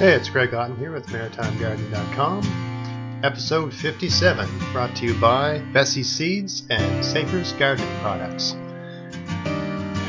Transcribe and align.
Hey, 0.00 0.14
it's 0.14 0.30
Greg 0.30 0.54
Otten 0.54 0.78
here 0.78 0.92
with 0.92 1.08
MaritimeGardening.com. 1.08 3.20
Episode 3.22 3.74
57, 3.74 4.48
brought 4.72 4.96
to 4.96 5.04
you 5.04 5.12
by 5.20 5.58
Veseys 5.74 6.06
Seeds 6.06 6.62
and 6.70 7.04
Safer's 7.04 7.52
Gardening 7.52 7.94
Products. 7.98 8.52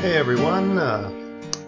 Hey 0.00 0.16
everyone, 0.16 0.78
uh, 0.78 1.10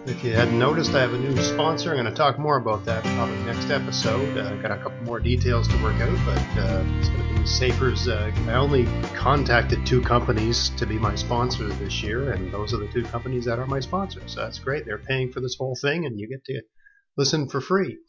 if 0.07 0.23
you 0.23 0.33
hadn't 0.33 0.57
noticed, 0.57 0.95
I 0.95 1.01
have 1.01 1.13
a 1.13 1.19
new 1.19 1.37
sponsor. 1.37 1.91
I'm 1.91 1.97
going 1.97 2.07
to 2.07 2.15
talk 2.15 2.39
more 2.39 2.57
about 2.57 2.83
that 2.85 3.03
probably 3.03 3.37
next 3.43 3.69
episode. 3.69 4.35
Uh, 4.35 4.59
got 4.59 4.71
a 4.71 4.77
couple 4.77 5.03
more 5.03 5.19
details 5.19 5.67
to 5.67 5.83
work 5.83 6.01
out, 6.01 6.17
but 6.25 6.39
uh, 6.57 6.83
it's 6.97 7.09
going 7.09 7.27
to 7.27 7.41
be 7.41 7.45
Safer's. 7.45 8.07
Uh, 8.07 8.31
I 8.47 8.53
only 8.53 8.85
contacted 9.13 9.85
two 9.85 10.01
companies 10.01 10.71
to 10.77 10.87
be 10.87 10.97
my 10.97 11.13
sponsors 11.13 11.77
this 11.77 12.01
year, 12.01 12.31
and 12.31 12.51
those 12.51 12.73
are 12.73 12.77
the 12.77 12.87
two 12.87 13.03
companies 13.03 13.45
that 13.45 13.59
are 13.59 13.67
my 13.67 13.81
sponsors. 13.81 14.33
So 14.33 14.41
that's 14.41 14.57
great. 14.57 14.87
They're 14.87 14.97
paying 14.97 15.31
for 15.31 15.41
this 15.41 15.57
whole 15.59 15.77
thing, 15.79 16.07
and 16.07 16.19
you 16.19 16.27
get 16.27 16.43
to 16.45 16.63
listen 17.17 17.47
for 17.47 17.61
free 17.61 17.99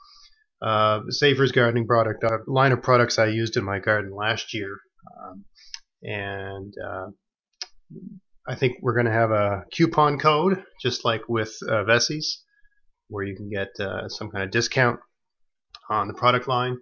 uh, 0.66 1.02
Safer's 1.11 1.52
gardening 1.52 1.87
product 1.87 2.25
line 2.48 2.73
of 2.73 2.83
products 2.83 3.19
I 3.19 3.27
used 3.27 3.57
in 3.57 3.65
my 3.65 3.79
garden 3.79 4.11
last 4.12 4.52
year, 4.52 4.77
um, 5.23 5.45
and 6.02 6.74
uh, 6.84 7.07
I 8.48 8.57
think 8.57 8.79
we're 8.83 8.95
going 8.95 9.07
to 9.07 9.12
have 9.12 9.30
a 9.30 9.65
coupon 9.73 10.19
code 10.19 10.65
just 10.83 11.05
like 11.05 11.29
with 11.29 11.57
uh, 11.69 11.84
Veseys, 11.84 12.38
where 13.09 13.24
you 13.24 13.37
can 13.37 13.48
get 13.48 13.69
uh, 13.79 14.09
some 14.09 14.29
kind 14.29 14.43
of 14.43 14.51
discount 14.51 14.98
on 15.88 16.09
the 16.09 16.15
product 16.15 16.48
line, 16.48 16.79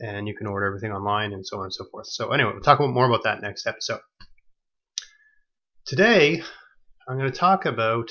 and 0.00 0.26
you 0.26 0.34
can 0.34 0.46
order 0.46 0.64
everything 0.64 0.92
online 0.92 1.34
and 1.34 1.46
so 1.46 1.58
on 1.58 1.64
and 1.64 1.74
so 1.74 1.84
forth. 1.90 2.06
So 2.06 2.32
anyway, 2.32 2.52
we'll 2.54 2.62
talk 2.62 2.80
more 2.80 3.06
about 3.06 3.24
that 3.24 3.42
next 3.42 3.66
episode. 3.66 4.00
Today, 5.84 6.42
I'm 7.06 7.18
going 7.18 7.30
to 7.30 7.38
talk 7.38 7.66
about 7.66 8.10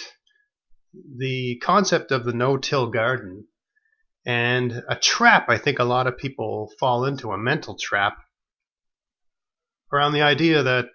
the 1.17 1.59
concept 1.63 2.11
of 2.11 2.25
the 2.25 2.33
no-till 2.33 2.91
garden 2.91 3.45
and 4.25 4.83
a 4.89 4.95
trap 4.95 5.49
I 5.49 5.57
think 5.57 5.79
a 5.79 5.83
lot 5.83 6.07
of 6.07 6.17
people 6.17 6.71
fall 6.79 7.05
into, 7.05 7.31
a 7.31 7.37
mental 7.37 7.77
trap 7.79 8.17
around 9.91 10.13
the 10.13 10.21
idea 10.21 10.63
that 10.63 10.85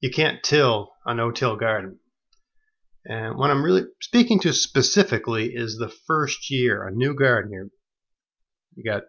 you 0.00 0.10
can't 0.10 0.42
till 0.42 0.90
a 1.04 1.14
no-till 1.14 1.56
garden. 1.56 1.98
And 3.04 3.36
what 3.36 3.50
I'm 3.50 3.62
really 3.62 3.84
speaking 4.00 4.40
to 4.40 4.52
specifically 4.52 5.52
is 5.54 5.76
the 5.76 5.92
first 6.06 6.50
year, 6.50 6.86
a 6.86 6.92
new 6.92 7.14
gardener. 7.14 7.68
You 8.74 8.84
got 8.84 9.02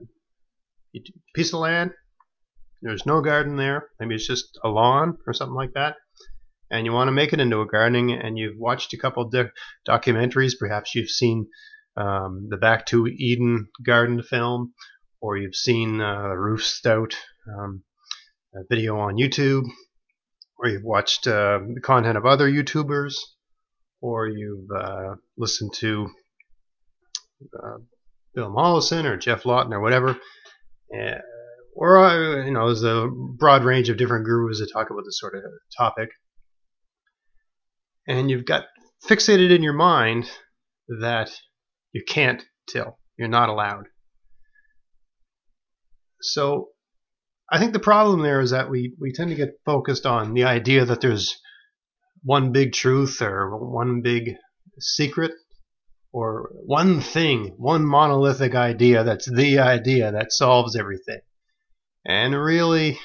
a 0.95 0.99
piece 1.35 1.53
of 1.53 1.59
land, 1.59 1.91
there's 2.81 3.05
no 3.05 3.21
garden 3.21 3.55
there, 3.55 3.89
maybe 3.99 4.15
it's 4.15 4.27
just 4.27 4.57
a 4.63 4.69
lawn 4.69 5.17
or 5.25 5.33
something 5.33 5.55
like 5.55 5.73
that, 5.73 5.95
and 6.71 6.85
you 6.85 6.91
want 6.91 7.07
to 7.07 7.13
make 7.13 7.33
it 7.33 7.39
into 7.39 7.61
a 7.61 7.67
gardening, 7.67 8.11
and 8.11 8.37
you've 8.37 8.57
watched 8.57 8.93
a 8.93 8.97
couple 8.97 9.29
documentaries, 9.87 10.53
perhaps 10.59 10.95
you've 10.95 11.09
seen 11.09 11.47
um, 11.97 12.47
the 12.49 12.57
Back 12.57 12.85
to 12.87 13.07
Eden 13.07 13.67
Garden 13.83 14.21
film, 14.21 14.73
or 15.19 15.37
you've 15.37 15.55
seen 15.55 15.99
uh, 15.99 16.29
Ruth 16.29 16.63
Stout 16.63 17.15
um, 17.47 17.83
video 18.69 18.97
on 18.99 19.17
YouTube, 19.17 19.63
or 20.59 20.69
you've 20.69 20.83
watched 20.83 21.27
uh, 21.27 21.59
the 21.73 21.81
content 21.81 22.17
of 22.17 22.25
other 22.25 22.49
YouTubers, 22.49 23.15
or 24.01 24.27
you've 24.27 24.69
uh, 24.75 25.15
listened 25.37 25.73
to 25.75 26.07
uh, 27.57 27.77
Bill 28.33 28.49
Mollison 28.49 29.05
or 29.05 29.17
Geoff 29.17 29.45
Lawton 29.45 29.73
or 29.73 29.81
whatever. 29.81 30.17
Uh, 30.93 31.19
or, 31.75 32.03
uh, 32.03 32.45
you 32.45 32.51
know, 32.51 32.67
there's 32.67 32.83
a 32.83 33.07
broad 33.07 33.63
range 33.63 33.89
of 33.89 33.97
different 33.97 34.25
gurus 34.25 34.59
that 34.59 34.71
talk 34.71 34.89
about 34.89 35.03
this 35.05 35.19
sort 35.19 35.35
of 35.35 35.43
topic. 35.77 36.09
And 38.07 38.31
you've 38.31 38.45
got 38.45 38.65
fixated 39.05 39.53
in 39.53 39.61
your 39.61 39.73
mind 39.73 40.29
that 40.87 41.29
you 41.97 42.03
can't 42.07 42.43
till. 42.69 42.99
You're 43.17 43.27
not 43.27 43.49
allowed. 43.49 43.85
So 46.21 46.69
I 47.51 47.57
think 47.57 47.73
the 47.73 47.79
problem 47.79 48.21
there 48.21 48.39
is 48.39 48.51
that 48.51 48.69
we, 48.69 48.93
we 49.01 49.13
tend 49.13 49.31
to 49.31 49.35
get 49.35 49.59
focused 49.65 50.05
on 50.05 50.35
the 50.35 50.43
idea 50.43 50.85
that 50.85 51.01
there's 51.01 51.35
one 52.23 52.51
big 52.51 52.73
truth 52.73 53.21
or 53.21 53.57
one 53.57 54.01
big 54.01 54.35
secret 54.79 55.31
or 56.13 56.51
one 56.65 57.01
thing, 57.01 57.55
one 57.57 57.85
monolithic 57.85 58.53
idea 58.53 59.03
that's 59.03 59.29
the 59.29 59.59
idea 59.59 60.11
that 60.11 60.31
solves 60.31 60.75
everything. 60.75 61.21
And 62.05 62.35
really, 62.35 62.99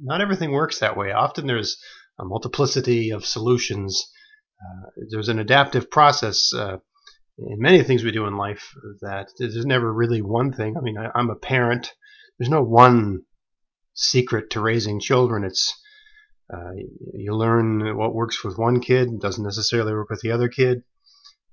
not 0.00 0.20
everything 0.20 0.52
works 0.52 0.78
that 0.78 0.96
way. 0.96 1.10
Often 1.10 1.46
there's 1.46 1.76
a 2.18 2.24
multiplicity 2.24 3.10
of 3.10 3.26
solutions. 3.26 4.08
Uh, 4.60 4.90
there's 5.10 5.28
an 5.28 5.40
adaptive 5.40 5.90
process 5.90 6.52
uh, 6.54 6.76
in 7.38 7.60
many 7.60 7.82
things 7.82 8.02
we 8.02 8.12
do 8.12 8.26
in 8.26 8.36
life 8.36 8.74
that 9.02 9.28
there's 9.38 9.66
never 9.66 9.92
really 9.92 10.22
one 10.22 10.52
thing. 10.52 10.76
I 10.76 10.80
mean, 10.80 10.96
I, 10.98 11.10
am 11.18 11.30
a 11.30 11.36
parent. 11.36 11.92
There's 12.38 12.50
no 12.50 12.62
one 12.62 13.22
secret 13.94 14.50
to 14.50 14.60
raising 14.60 15.00
children. 15.00 15.44
It's 15.44 15.74
uh, 16.52 16.72
you 17.14 17.34
learn 17.34 17.96
what 17.96 18.14
works 18.14 18.44
with 18.44 18.56
one 18.58 18.80
kid 18.80 19.20
doesn't 19.20 19.44
necessarily 19.44 19.92
work 19.92 20.10
with 20.10 20.20
the 20.20 20.30
other 20.30 20.48
kid. 20.48 20.82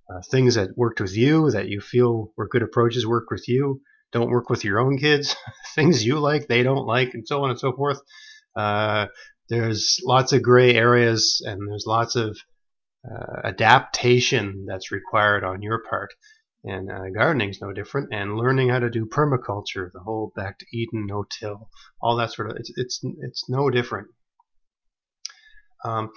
Uh, 0.10 0.22
things 0.30 0.56
that 0.56 0.78
worked 0.78 1.00
with 1.00 1.16
you 1.16 1.50
that 1.52 1.70
you 1.70 1.80
feel 1.82 2.32
were 2.38 2.48
good 2.48 2.62
approaches 2.62 3.08
work 3.08 3.32
with 3.32 3.48
you 3.48 3.82
don't 4.14 4.30
work 4.30 4.50
with 4.50 4.64
your 4.64 4.80
own 4.80 4.98
kids. 4.98 5.36
things 5.76 6.06
you 6.06 6.20
like 6.20 6.48
they 6.48 6.64
don't 6.64 6.86
like, 6.86 7.14
and 7.14 7.28
so 7.28 7.44
on 7.44 7.50
and 7.50 7.60
so 7.60 7.74
forth. 7.74 8.00
Uh, 8.56 9.08
there's 9.50 10.00
lots 10.06 10.32
of 10.32 10.44
gray 10.44 10.76
areas, 10.76 11.42
and 11.46 11.68
there's 11.68 11.86
lots 11.86 12.16
of 12.16 12.38
uh, 13.10 13.42
adaptation 13.44 14.66
that's 14.68 14.92
required 14.92 15.44
on 15.44 15.62
your 15.62 15.84
part. 15.90 16.14
And 16.64 16.90
uh, 16.90 17.10
gardening 17.14 17.50
is 17.50 17.62
no 17.62 17.74
different. 17.74 18.14
And 18.14 18.38
learning 18.38 18.70
how 18.70 18.80
to 18.80 18.90
do 18.90 19.06
permaculture, 19.06 19.92
the 19.92 20.00
whole 20.00 20.32
back 20.36 20.60
to 20.60 20.66
Eden, 20.72 21.06
no-till, 21.08 21.70
all 22.02 22.16
that 22.18 22.32
sort 22.32 22.50
of 22.50 22.58
it's 22.58 22.72
it's 22.78 23.02
it's 23.20 23.50
no 23.50 23.70
different. 23.70 24.08
Um, 25.84 26.12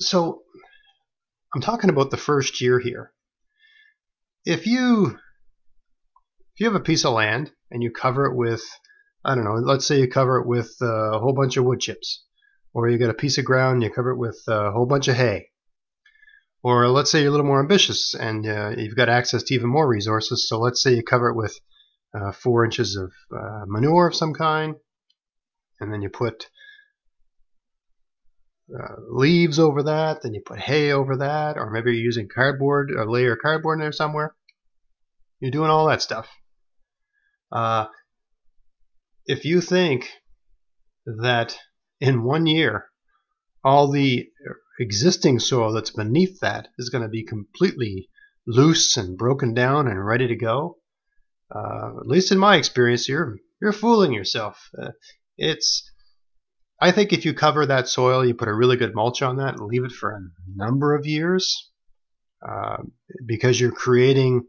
so 0.00 0.42
I'm 1.54 1.60
talking 1.60 1.90
about 1.90 2.10
the 2.10 2.16
first 2.16 2.62
year 2.62 2.78
here. 2.78 3.12
If 4.46 4.66
you 4.66 5.18
if 6.54 6.60
you 6.60 6.66
have 6.66 6.74
a 6.76 6.80
piece 6.80 7.04
of 7.04 7.12
land 7.12 7.52
and 7.70 7.82
you 7.82 7.90
cover 7.90 8.24
it 8.24 8.34
with 8.34 8.64
I 9.22 9.34
don't 9.34 9.44
know, 9.44 9.56
let's 9.56 9.86
say 9.86 10.00
you 10.00 10.08
cover 10.08 10.38
it 10.38 10.46
with 10.46 10.74
uh, 10.80 11.12
a 11.12 11.18
whole 11.18 11.34
bunch 11.34 11.58
of 11.58 11.64
wood 11.66 11.80
chips 11.80 12.24
or 12.76 12.90
you 12.90 12.98
get 12.98 13.08
a 13.08 13.14
piece 13.14 13.38
of 13.38 13.44
ground, 13.46 13.82
you 13.82 13.88
cover 13.88 14.10
it 14.10 14.18
with 14.18 14.38
a 14.48 14.70
whole 14.70 14.84
bunch 14.84 15.08
of 15.08 15.16
hay. 15.16 15.48
Or 16.62 16.88
let's 16.88 17.10
say 17.10 17.20
you're 17.20 17.28
a 17.28 17.30
little 17.30 17.46
more 17.46 17.60
ambitious 17.60 18.14
and 18.14 18.46
uh, 18.46 18.74
you've 18.76 18.94
got 18.94 19.08
access 19.08 19.44
to 19.44 19.54
even 19.54 19.70
more 19.70 19.88
resources. 19.88 20.46
So 20.46 20.60
let's 20.60 20.82
say 20.82 20.92
you 20.92 21.02
cover 21.02 21.30
it 21.30 21.36
with 21.36 21.58
uh, 22.14 22.32
four 22.32 22.66
inches 22.66 22.94
of 22.94 23.12
uh, 23.34 23.64
manure 23.66 24.08
of 24.08 24.14
some 24.14 24.34
kind, 24.34 24.74
and 25.80 25.90
then 25.90 26.02
you 26.02 26.10
put 26.10 26.50
uh, 28.78 28.96
leaves 29.08 29.58
over 29.58 29.84
that, 29.84 30.20
then 30.20 30.34
you 30.34 30.42
put 30.44 30.58
hay 30.58 30.92
over 30.92 31.16
that, 31.16 31.56
or 31.56 31.70
maybe 31.70 31.92
you're 31.92 32.04
using 32.04 32.28
cardboard, 32.28 32.90
a 32.90 33.10
layer 33.10 33.32
of 33.32 33.38
cardboard 33.40 33.78
in 33.78 33.80
there 33.80 33.90
somewhere. 33.92 34.34
You're 35.40 35.50
doing 35.50 35.70
all 35.70 35.88
that 35.88 36.02
stuff. 36.02 36.28
Uh, 37.50 37.86
if 39.24 39.46
you 39.46 39.62
think 39.62 40.10
that 41.06 41.56
in 42.00 42.24
one 42.24 42.46
year, 42.46 42.86
all 43.64 43.90
the 43.90 44.28
existing 44.78 45.38
soil 45.38 45.72
that's 45.72 45.90
beneath 45.90 46.40
that 46.40 46.68
is 46.78 46.90
going 46.90 47.02
to 47.02 47.08
be 47.08 47.24
completely 47.24 48.08
loose 48.46 48.96
and 48.96 49.18
broken 49.18 49.54
down 49.54 49.88
and 49.88 50.04
ready 50.04 50.28
to 50.28 50.36
go. 50.36 50.78
Uh, 51.54 51.98
at 52.00 52.06
least 52.06 52.32
in 52.32 52.38
my 52.38 52.56
experience, 52.56 53.08
you're 53.08 53.36
you're 53.60 53.72
fooling 53.72 54.12
yourself. 54.12 54.68
Uh, 54.80 54.90
it's 55.36 55.90
I 56.80 56.92
think 56.92 57.12
if 57.12 57.24
you 57.24 57.32
cover 57.32 57.64
that 57.66 57.88
soil, 57.88 58.24
you 58.24 58.34
put 58.34 58.48
a 58.48 58.54
really 58.54 58.76
good 58.76 58.94
mulch 58.94 59.22
on 59.22 59.36
that 59.36 59.54
and 59.54 59.66
leave 59.66 59.84
it 59.84 59.92
for 59.92 60.10
a 60.10 60.20
number 60.54 60.94
of 60.94 61.06
years, 61.06 61.70
uh, 62.46 62.78
because 63.24 63.58
you're 63.58 63.72
creating 63.72 64.46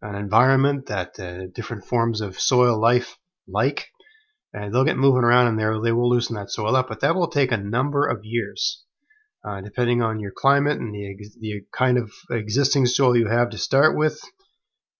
an 0.00 0.14
environment 0.14 0.86
that 0.86 1.18
uh, 1.18 1.46
different 1.54 1.84
forms 1.84 2.20
of 2.20 2.40
soil 2.40 2.80
life 2.80 3.16
like 3.46 3.88
and 4.52 4.72
they'll 4.72 4.84
get 4.84 4.96
moving 4.96 5.24
around 5.24 5.48
in 5.48 5.56
there. 5.56 5.80
They 5.80 5.92
will 5.92 6.08
loosen 6.08 6.36
that 6.36 6.50
soil 6.50 6.76
up, 6.76 6.88
but 6.88 7.00
that 7.00 7.14
will 7.14 7.28
take 7.28 7.52
a 7.52 7.56
number 7.56 8.06
of 8.06 8.24
years, 8.24 8.82
uh, 9.46 9.60
depending 9.60 10.02
on 10.02 10.20
your 10.20 10.32
climate 10.36 10.78
and 10.78 10.94
the 10.94 11.16
the 11.40 11.62
kind 11.72 11.98
of 11.98 12.12
existing 12.30 12.86
soil 12.86 13.16
you 13.16 13.26
have 13.28 13.50
to 13.50 13.58
start 13.58 13.96
with, 13.96 14.20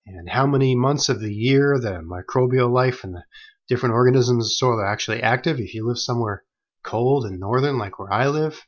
and 0.07 0.29
how 0.29 0.47
many 0.47 0.75
months 0.75 1.09
of 1.09 1.21
the 1.21 1.33
year 1.33 1.79
the 1.79 2.01
microbial 2.03 2.71
life 2.71 3.05
and 3.05 3.15
the 3.15 3.23
different 3.69 3.95
organisms 3.95 4.31
in 4.31 4.39
the 4.39 4.45
soil 4.45 4.81
are 4.81 4.87
actually 4.87 5.23
active. 5.23 5.59
If 5.61 5.75
you 5.75 5.87
live 5.87 5.99
somewhere 5.99 6.45
cold 6.83 7.27
and 7.27 7.39
northern, 7.39 7.79
like 7.79 7.99
where 7.99 8.13
I 8.13 8.29
live, 8.29 8.65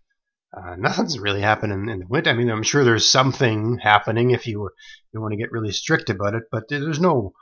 uh, 0.56 0.76
nothing's 0.76 1.18
really 1.18 1.40
happening 1.40 1.88
in 1.88 2.00
the 2.00 2.06
winter. 2.08 2.30
I 2.30 2.34
mean, 2.34 2.50
I'm 2.50 2.62
sure 2.62 2.84
there's 2.84 3.08
something 3.08 3.78
happening 3.78 4.30
if 4.30 4.46
you 4.46 4.70
you 5.12 5.20
want 5.20 5.32
to 5.32 5.38
get 5.38 5.52
really 5.52 5.72
strict 5.72 6.10
about 6.10 6.34
it, 6.34 6.44
but 6.50 6.64
there's 6.68 7.00
no 7.00 7.32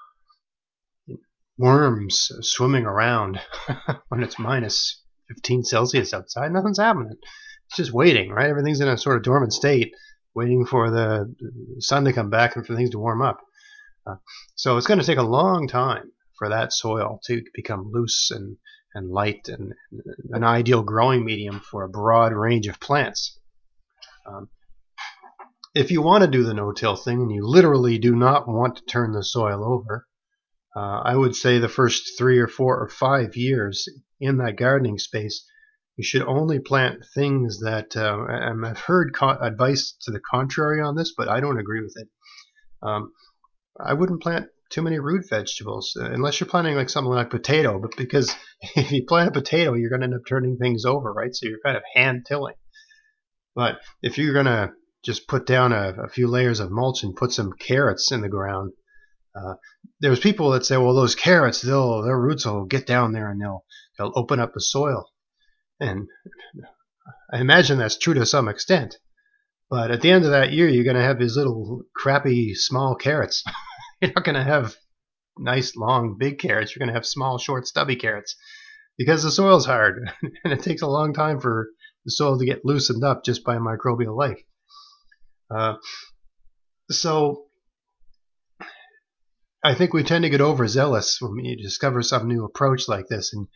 worms 1.58 2.30
swimming 2.40 2.84
around 2.84 3.40
when 4.08 4.22
it's 4.22 4.38
minus 4.38 5.02
15 5.28 5.64
Celsius 5.64 6.14
outside. 6.14 6.52
Nothing's 6.52 6.78
happening. 6.78 7.16
It's 7.66 7.76
just 7.76 7.92
waiting, 7.92 8.30
right? 8.30 8.48
Everything's 8.48 8.80
in 8.80 8.88
a 8.88 8.96
sort 8.96 9.16
of 9.16 9.24
dormant 9.24 9.52
state, 9.52 9.92
waiting 10.34 10.64
for 10.64 10.90
the 10.90 11.34
sun 11.80 12.04
to 12.04 12.12
come 12.12 12.30
back 12.30 12.56
and 12.56 12.66
for 12.66 12.76
things 12.76 12.90
to 12.90 12.98
warm 12.98 13.20
up. 13.20 13.40
Uh, 14.06 14.16
so 14.54 14.76
it's 14.76 14.86
going 14.86 15.00
to 15.00 15.04
take 15.04 15.18
a 15.18 15.22
long 15.22 15.68
time 15.68 16.12
for 16.38 16.48
that 16.48 16.72
soil 16.72 17.20
to 17.26 17.42
become 17.52 17.90
loose 17.92 18.30
and, 18.30 18.56
and 18.94 19.10
light 19.10 19.48
and, 19.48 19.74
and 19.90 20.04
an 20.30 20.44
ideal 20.44 20.82
growing 20.82 21.24
medium 21.24 21.60
for 21.60 21.82
a 21.82 21.88
broad 21.88 22.32
range 22.32 22.68
of 22.68 22.80
plants. 22.80 23.38
Um, 24.26 24.48
if 25.74 25.90
you 25.90 26.00
want 26.00 26.24
to 26.24 26.30
do 26.30 26.44
the 26.44 26.54
no-till 26.54 26.96
thing 26.96 27.20
and 27.20 27.30
you 27.30 27.46
literally 27.46 27.98
do 27.98 28.16
not 28.16 28.48
want 28.48 28.76
to 28.76 28.84
turn 28.84 29.12
the 29.12 29.22
soil 29.22 29.62
over, 29.64 30.07
uh, 30.78 31.02
I 31.04 31.16
would 31.16 31.34
say 31.34 31.58
the 31.58 31.68
first 31.68 32.16
three 32.16 32.38
or 32.38 32.46
four 32.46 32.78
or 32.78 32.88
five 32.88 33.34
years 33.34 33.88
in 34.20 34.36
that 34.38 34.56
gardening 34.56 34.98
space, 34.98 35.44
you 35.96 36.04
should 36.04 36.22
only 36.22 36.60
plant 36.60 37.04
things 37.14 37.60
that, 37.60 37.96
uh, 37.96 38.16
I've 38.64 38.78
heard 38.78 39.16
advice 39.20 39.96
to 40.02 40.12
the 40.12 40.20
contrary 40.20 40.80
on 40.80 40.94
this, 40.94 41.12
but 41.16 41.28
I 41.28 41.40
don't 41.40 41.58
agree 41.58 41.82
with 41.82 41.94
it. 41.96 42.08
Um, 42.82 43.12
I 43.80 43.94
wouldn't 43.94 44.22
plant 44.22 44.46
too 44.70 44.82
many 44.82 45.00
root 45.00 45.24
vegetables 45.28 45.96
uh, 46.00 46.04
unless 46.04 46.38
you're 46.38 46.48
planting 46.48 46.76
like 46.76 46.90
something 46.90 47.12
like 47.12 47.30
potato, 47.30 47.80
but 47.80 47.96
because 47.96 48.32
if 48.76 48.92
you 48.92 49.04
plant 49.04 49.30
a 49.30 49.32
potato, 49.32 49.74
you're 49.74 49.90
going 49.90 50.02
to 50.02 50.06
end 50.06 50.14
up 50.14 50.26
turning 50.28 50.58
things 50.58 50.84
over, 50.84 51.12
right? 51.12 51.34
So 51.34 51.46
you're 51.48 51.58
kind 51.64 51.76
of 51.76 51.82
hand 51.94 52.26
tilling. 52.28 52.54
But 53.56 53.80
if 54.02 54.18
you're 54.18 54.34
going 54.34 54.46
to 54.46 54.72
just 55.04 55.28
put 55.28 55.46
down 55.46 55.72
a, 55.72 55.94
a, 56.04 56.08
few 56.08 56.28
layers 56.28 56.60
of 56.60 56.70
mulch 56.70 57.02
and 57.02 57.14
put 57.14 57.32
some 57.32 57.52
carrots 57.52 58.10
in 58.12 58.20
the 58.20 58.28
ground. 58.28 58.72
Uh, 59.38 59.54
there's 60.00 60.20
people 60.20 60.50
that 60.50 60.64
say, 60.64 60.76
well, 60.76 60.94
those 60.94 61.14
carrots, 61.14 61.60
they'll 61.60 62.02
their 62.02 62.18
roots 62.18 62.44
will 62.46 62.64
get 62.64 62.86
down 62.86 63.12
there 63.12 63.30
and 63.30 63.40
they'll 63.40 63.64
they'll 63.96 64.12
open 64.14 64.40
up 64.40 64.52
the 64.54 64.60
soil. 64.60 65.06
And 65.80 66.08
I 67.32 67.40
imagine 67.40 67.78
that's 67.78 67.98
true 67.98 68.14
to 68.14 68.26
some 68.26 68.48
extent. 68.48 68.96
But 69.70 69.90
at 69.90 70.00
the 70.00 70.10
end 70.10 70.24
of 70.24 70.30
that 70.30 70.52
year, 70.52 70.68
you're 70.68 70.84
going 70.84 70.96
to 70.96 71.02
have 71.02 71.18
these 71.18 71.36
little 71.36 71.82
crappy 71.94 72.54
small 72.54 72.94
carrots. 72.94 73.44
you're 74.00 74.12
not 74.14 74.24
going 74.24 74.34
to 74.34 74.44
have 74.44 74.76
nice 75.38 75.76
long 75.76 76.16
big 76.18 76.38
carrots. 76.38 76.74
You're 76.74 76.80
going 76.80 76.92
to 76.92 76.98
have 76.98 77.06
small 77.06 77.38
short 77.38 77.66
stubby 77.66 77.96
carrots 77.96 78.34
because 78.96 79.22
the 79.22 79.30
soil's 79.30 79.66
hard 79.66 80.10
and 80.44 80.52
it 80.52 80.62
takes 80.62 80.82
a 80.82 80.88
long 80.88 81.12
time 81.12 81.40
for 81.40 81.68
the 82.04 82.10
soil 82.10 82.38
to 82.38 82.46
get 82.46 82.64
loosened 82.64 83.04
up 83.04 83.24
just 83.24 83.44
by 83.44 83.56
microbial 83.56 84.16
life. 84.16 84.40
Uh, 85.50 85.74
so 86.90 87.47
I 89.62 89.74
think 89.74 89.92
we 89.92 90.04
tend 90.04 90.22
to 90.22 90.30
get 90.30 90.40
overzealous 90.40 91.18
when 91.20 91.32
we 91.32 91.56
discover 91.56 92.02
some 92.02 92.28
new 92.28 92.44
approach 92.44 92.88
like 92.88 93.08
this, 93.08 93.32
and 93.32 93.48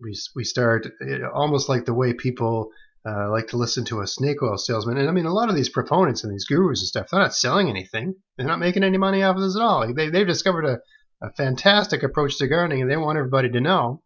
we 0.00 0.16
we 0.36 0.44
start 0.44 0.86
almost 1.34 1.68
like 1.68 1.84
the 1.84 1.94
way 1.94 2.12
people 2.12 2.70
uh, 3.06 3.30
like 3.30 3.48
to 3.48 3.56
listen 3.56 3.84
to 3.86 4.00
a 4.00 4.06
snake 4.06 4.42
oil 4.42 4.56
salesman. 4.56 4.98
And 4.98 5.08
I 5.08 5.12
mean, 5.12 5.26
a 5.26 5.32
lot 5.32 5.48
of 5.48 5.56
these 5.56 5.68
proponents 5.68 6.22
and 6.22 6.32
these 6.32 6.44
gurus 6.44 6.80
and 6.80 6.88
stuff, 6.88 7.08
they're 7.10 7.20
not 7.20 7.34
selling 7.34 7.68
anything. 7.68 8.14
They're 8.36 8.46
not 8.46 8.60
making 8.60 8.84
any 8.84 8.98
money 8.98 9.22
off 9.22 9.36
of 9.36 9.42
this 9.42 9.56
at 9.56 9.62
all. 9.62 9.92
They 9.92 10.10
they've 10.10 10.26
discovered 10.26 10.64
a, 10.64 10.78
a 11.22 11.32
fantastic 11.32 12.02
approach 12.02 12.38
to 12.38 12.46
gardening, 12.46 12.82
and 12.82 12.90
they 12.90 12.96
want 12.96 13.18
everybody 13.18 13.50
to 13.50 13.60
know. 13.60 14.02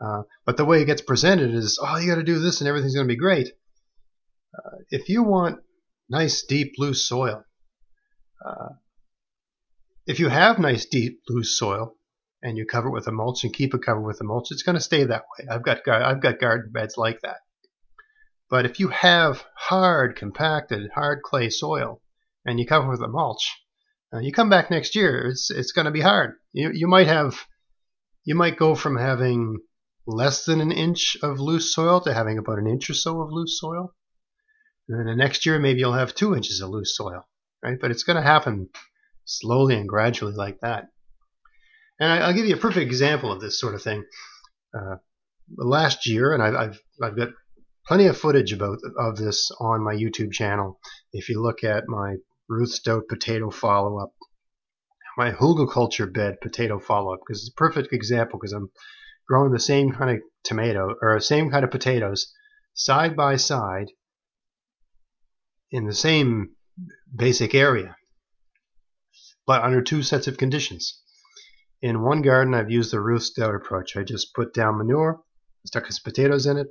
Uh, 0.00 0.22
but 0.46 0.56
the 0.56 0.64
way 0.64 0.80
it 0.80 0.86
gets 0.86 1.02
presented 1.02 1.54
is, 1.54 1.78
oh, 1.82 1.98
you 1.98 2.08
got 2.08 2.16
to 2.16 2.22
do 2.22 2.38
this, 2.38 2.60
and 2.60 2.68
everything's 2.68 2.94
going 2.94 3.06
to 3.06 3.12
be 3.12 3.18
great. 3.18 3.48
Uh, 4.56 4.78
if 4.90 5.10
you 5.10 5.22
want 5.22 5.60
nice 6.08 6.42
deep 6.42 6.72
loose 6.78 7.06
soil. 7.06 7.44
If 10.10 10.18
you 10.18 10.28
have 10.28 10.58
nice 10.58 10.86
deep 10.86 11.20
loose 11.28 11.56
soil 11.56 11.94
and 12.42 12.58
you 12.58 12.66
cover 12.66 12.88
it 12.88 12.92
with 12.92 13.06
a 13.06 13.12
mulch 13.12 13.44
and 13.44 13.54
keep 13.54 13.74
it 13.74 13.84
covered 13.84 14.04
with 14.04 14.20
a 14.20 14.24
mulch, 14.24 14.48
it's 14.50 14.64
going 14.64 14.74
to 14.74 14.82
stay 14.82 15.04
that 15.04 15.22
way. 15.22 15.46
I've 15.48 15.62
got 15.62 15.86
I've 15.88 16.20
got 16.20 16.40
garden 16.40 16.72
beds 16.72 16.96
like 16.96 17.20
that. 17.20 17.36
But 18.48 18.66
if 18.66 18.80
you 18.80 18.88
have 18.88 19.44
hard, 19.54 20.16
compacted, 20.16 20.90
hard 20.96 21.22
clay 21.22 21.48
soil 21.48 22.02
and 22.44 22.58
you 22.58 22.66
cover 22.66 22.90
with 22.90 23.00
a 23.02 23.06
mulch, 23.06 23.56
uh, 24.12 24.18
you 24.18 24.32
come 24.32 24.50
back 24.50 24.68
next 24.68 24.96
year, 24.96 25.28
it's 25.28 25.48
it's 25.48 25.70
going 25.70 25.84
to 25.84 25.92
be 25.92 26.00
hard. 26.00 26.32
You 26.52 26.72
you 26.74 26.88
might 26.88 27.06
have 27.06 27.46
you 28.24 28.34
might 28.34 28.58
go 28.58 28.74
from 28.74 28.96
having 28.96 29.58
less 30.08 30.44
than 30.44 30.60
an 30.60 30.72
inch 30.72 31.16
of 31.22 31.38
loose 31.38 31.72
soil 31.72 32.00
to 32.00 32.12
having 32.12 32.36
about 32.36 32.58
an 32.58 32.66
inch 32.66 32.90
or 32.90 32.94
so 32.94 33.20
of 33.22 33.30
loose 33.30 33.60
soil. 33.60 33.94
And 34.88 34.98
then 34.98 35.06
the 35.06 35.14
next 35.14 35.46
year, 35.46 35.60
maybe 35.60 35.78
you'll 35.78 35.92
have 35.92 36.16
two 36.16 36.34
inches 36.34 36.60
of 36.60 36.70
loose 36.70 36.96
soil, 36.96 37.28
right? 37.62 37.78
But 37.80 37.92
it's 37.92 38.02
going 38.02 38.16
to 38.16 38.28
happen 38.28 38.70
slowly 39.30 39.76
and 39.76 39.88
gradually 39.88 40.32
like 40.32 40.58
that. 40.60 40.88
And 41.98 42.10
I, 42.10 42.26
will 42.26 42.34
give 42.34 42.46
you 42.46 42.54
a 42.54 42.58
perfect 42.58 42.86
example 42.86 43.30
of 43.30 43.40
this 43.40 43.60
sort 43.60 43.74
of 43.74 43.82
thing. 43.82 44.04
Uh, 44.74 44.96
last 45.56 46.06
year, 46.06 46.32
and 46.32 46.42
I, 46.42 46.64
I've 46.64 46.80
I've 47.02 47.16
got 47.16 47.28
plenty 47.86 48.06
of 48.06 48.16
footage 48.16 48.52
about 48.52 48.78
of 48.98 49.16
this 49.16 49.50
on 49.60 49.84
my 49.84 49.94
YouTube 49.94 50.32
channel. 50.32 50.80
If 51.12 51.28
you 51.28 51.42
look 51.42 51.64
at 51.64 51.88
my 51.88 52.16
Ruth 52.48 52.70
Stout 52.70 53.04
potato 53.08 53.50
follow-up, 53.50 54.12
my 55.16 55.32
hugelkultur 55.32 56.12
bed 56.12 56.40
potato 56.40 56.78
follow-up, 56.78 57.20
because 57.26 57.42
it's 57.42 57.52
a 57.54 57.58
perfect 57.58 57.92
example 57.92 58.38
because 58.38 58.52
I'm 58.52 58.70
growing 59.28 59.52
the 59.52 59.60
same 59.60 59.92
kind 59.92 60.10
of 60.10 60.22
tomato 60.42 60.94
or 61.00 61.20
same 61.20 61.50
kind 61.50 61.64
of 61.64 61.70
potatoes 61.70 62.32
side 62.74 63.16
by 63.16 63.36
side 63.36 63.88
in 65.70 65.86
the 65.86 65.94
same 65.94 66.50
basic 67.14 67.54
area, 67.54 67.96
but 69.46 69.62
under 69.62 69.82
two 69.82 70.02
sets 70.02 70.26
of 70.26 70.36
conditions. 70.36 71.00
In 71.82 72.02
one 72.02 72.22
garden, 72.22 72.54
I've 72.54 72.70
used 72.70 72.92
the 72.92 73.00
Ruth 73.00 73.22
Stout 73.22 73.54
approach. 73.54 73.96
I 73.96 74.02
just 74.02 74.34
put 74.34 74.52
down 74.52 74.76
manure, 74.76 75.22
stuck 75.66 75.90
some 75.90 76.02
potatoes 76.04 76.46
in 76.46 76.58
it, 76.58 76.68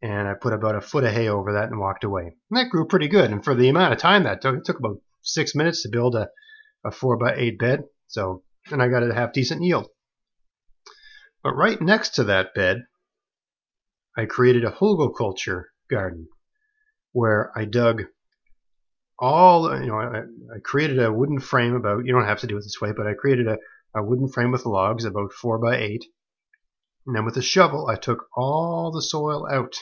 and 0.00 0.28
I 0.28 0.34
put 0.34 0.52
about 0.52 0.76
a 0.76 0.80
foot 0.80 1.04
of 1.04 1.12
hay 1.12 1.28
over 1.28 1.54
that 1.54 1.70
and 1.70 1.80
walked 1.80 2.04
away. 2.04 2.36
And 2.50 2.58
that 2.58 2.70
grew 2.70 2.86
pretty 2.86 3.08
good. 3.08 3.30
And 3.30 3.42
for 3.42 3.54
the 3.54 3.68
amount 3.68 3.92
of 3.92 3.98
time 3.98 4.24
that 4.24 4.42
took, 4.42 4.56
it 4.56 4.64
took 4.64 4.78
about 4.78 5.00
six 5.22 5.54
minutes 5.54 5.82
to 5.82 5.88
build 5.88 6.14
a, 6.14 6.28
a 6.84 6.90
four 6.90 7.16
by 7.16 7.34
eight 7.34 7.58
bed. 7.58 7.84
So, 8.06 8.44
and 8.70 8.82
I 8.82 8.88
got 8.88 9.02
a 9.02 9.14
half 9.14 9.32
decent 9.32 9.62
yield. 9.62 9.88
But 11.42 11.56
right 11.56 11.80
next 11.80 12.10
to 12.16 12.24
that 12.24 12.54
bed, 12.54 12.84
I 14.16 14.26
created 14.26 14.64
a 14.64 14.70
hugelkultur 14.70 15.64
garden 15.90 16.28
where 17.12 17.50
I 17.56 17.64
dug 17.64 18.02
all 19.24 19.80
you 19.80 19.86
know 19.86 19.98
I, 19.98 20.18
I, 20.54 20.58
created 20.62 21.02
a 21.02 21.10
wooden 21.10 21.40
frame 21.40 21.74
about 21.74 22.04
you 22.04 22.12
don't 22.12 22.26
have 22.26 22.40
to 22.40 22.46
do 22.46 22.58
it 22.58 22.60
this 22.60 22.80
way 22.80 22.92
but 22.92 23.06
i 23.06 23.14
created 23.14 23.48
a, 23.48 23.56
a 23.96 24.02
wooden 24.02 24.28
frame 24.28 24.50
with 24.50 24.66
logs 24.66 25.04
about 25.04 25.32
four 25.32 25.58
by 25.58 25.78
eight. 25.78 26.04
And 27.06 27.16
then 27.16 27.24
with 27.24 27.36
a 27.38 27.42
shovel 27.42 27.88
i 27.88 27.96
took 27.96 28.26
all 28.36 28.92
the 28.92 29.00
soil 29.00 29.46
out 29.50 29.74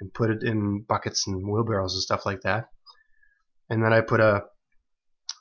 and 0.00 0.12
put 0.12 0.30
it 0.30 0.42
in 0.42 0.82
buckets 0.82 1.26
and 1.26 1.48
wheelbarrows 1.48 1.94
and 1.94 2.02
stuff 2.02 2.26
like 2.26 2.42
that. 2.42 2.68
And 3.70 3.82
then 3.82 3.92
i 3.92 4.02
put 4.02 4.20
a 4.20 4.42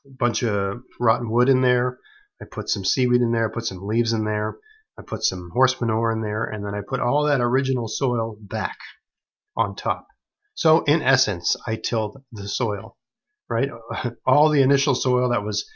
bunch 0.05 0.43
of 0.43 0.81
rotten 0.99 1.29
wood 1.29 1.49
in 1.49 1.61
there. 1.61 1.97
I 2.41 2.45
put 2.45 2.69
some 2.69 2.85
seaweed 2.85 3.21
in 3.21 3.31
there 3.31 3.49
i 3.49 3.53
put 3.53 3.65
some 3.65 3.85
leaves 3.85 4.13
in 4.13 4.23
there. 4.23 4.57
I 4.97 5.01
put 5.01 5.23
some 5.23 5.49
horse 5.53 5.79
manure 5.81 6.11
in 6.11 6.21
there 6.21 6.45
and 6.45 6.65
then 6.65 6.75
i 6.75 6.81
put 6.87 7.01
all 7.01 7.25
that 7.25 7.41
original 7.41 7.89
soil 7.89 8.37
back 8.39 8.77
on 9.57 9.75
top. 9.75 10.07
So 10.53 10.83
in 10.83 11.01
essence, 11.01 11.55
I 11.65 11.75
tilled 11.75 12.21
the 12.31 12.47
soil, 12.47 12.97
right? 13.51 13.69
All 14.25 14.49
the 14.49 14.61
initial 14.61 14.95
soil 14.95 15.29
that 15.29 15.43
was 15.43 15.69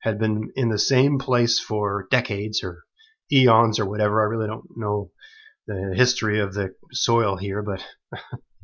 had 0.00 0.18
been 0.18 0.50
in 0.56 0.68
the 0.68 0.78
same 0.78 1.18
place 1.18 1.60
for 1.60 2.08
decades 2.10 2.64
or 2.64 2.82
eons 3.32 3.78
or 3.78 3.86
whatever. 3.88 4.20
I 4.20 4.24
really 4.24 4.48
don't 4.48 4.66
know 4.76 5.10
the 5.66 5.92
history 5.94 6.40
of 6.40 6.52
the 6.52 6.74
soil 6.92 7.36
here, 7.36 7.62
but 7.62 7.84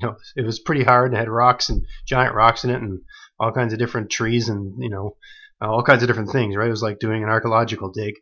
you 0.01 0.09
know, 0.09 0.17
it 0.35 0.45
was 0.45 0.59
pretty 0.59 0.83
hard 0.83 1.13
and 1.13 1.19
had 1.19 1.29
rocks 1.29 1.69
and 1.69 1.87
giant 2.07 2.35
rocks 2.35 2.65
in 2.65 2.71
it 2.71 2.83
and 2.83 3.01
all 3.39 3.53
kinds 3.53 3.73
of 3.73 3.79
different 3.79 4.11
trees 4.11 4.49
and 4.49 4.83
you 4.83 4.91
know 4.91 5.17
all 5.61 5.83
kinds 5.83 6.03
of 6.03 6.09
different 6.09 6.33
things. 6.33 6.57
Right? 6.57 6.69
It 6.69 6.71
was 6.71 6.83
like 6.83 6.99
doing 6.99 7.23
an 7.23 7.31
archaeological 7.31 7.93
dig. 7.93 8.15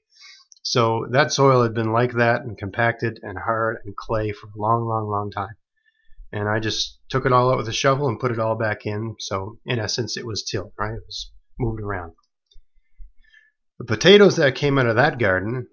So 0.62 1.06
that 1.12 1.32
soil 1.32 1.62
had 1.62 1.74
been 1.74 1.92
like 1.92 2.12
that 2.12 2.42
and 2.42 2.56
compacted 2.56 3.20
and 3.22 3.38
hard 3.38 3.78
and 3.84 3.94
clay 3.96 4.32
for 4.32 4.46
a 4.46 4.58
long, 4.58 4.86
long, 4.86 5.06
long 5.08 5.30
time 5.30 5.56
and 6.34 6.48
I 6.48 6.58
just 6.58 6.98
took 7.10 7.26
it 7.26 7.32
all 7.32 7.52
out 7.52 7.58
with 7.58 7.68
a 7.68 7.72
shovel 7.72 8.08
and 8.08 8.18
put 8.18 8.32
it 8.32 8.40
all 8.40 8.56
back 8.56 8.86
in. 8.86 9.14
So 9.20 9.60
in 9.64 9.78
essence, 9.78 10.16
it 10.16 10.26
was 10.26 10.42
tilled, 10.42 10.72
right? 10.76 10.94
It 10.94 11.02
was 11.06 11.30
moved 11.60 11.80
around. 11.80 12.14
The 13.78 13.84
potatoes 13.84 14.34
that 14.36 14.56
came 14.56 14.76
out 14.76 14.86
of 14.86 14.96
that 14.96 15.20
garden 15.20 15.68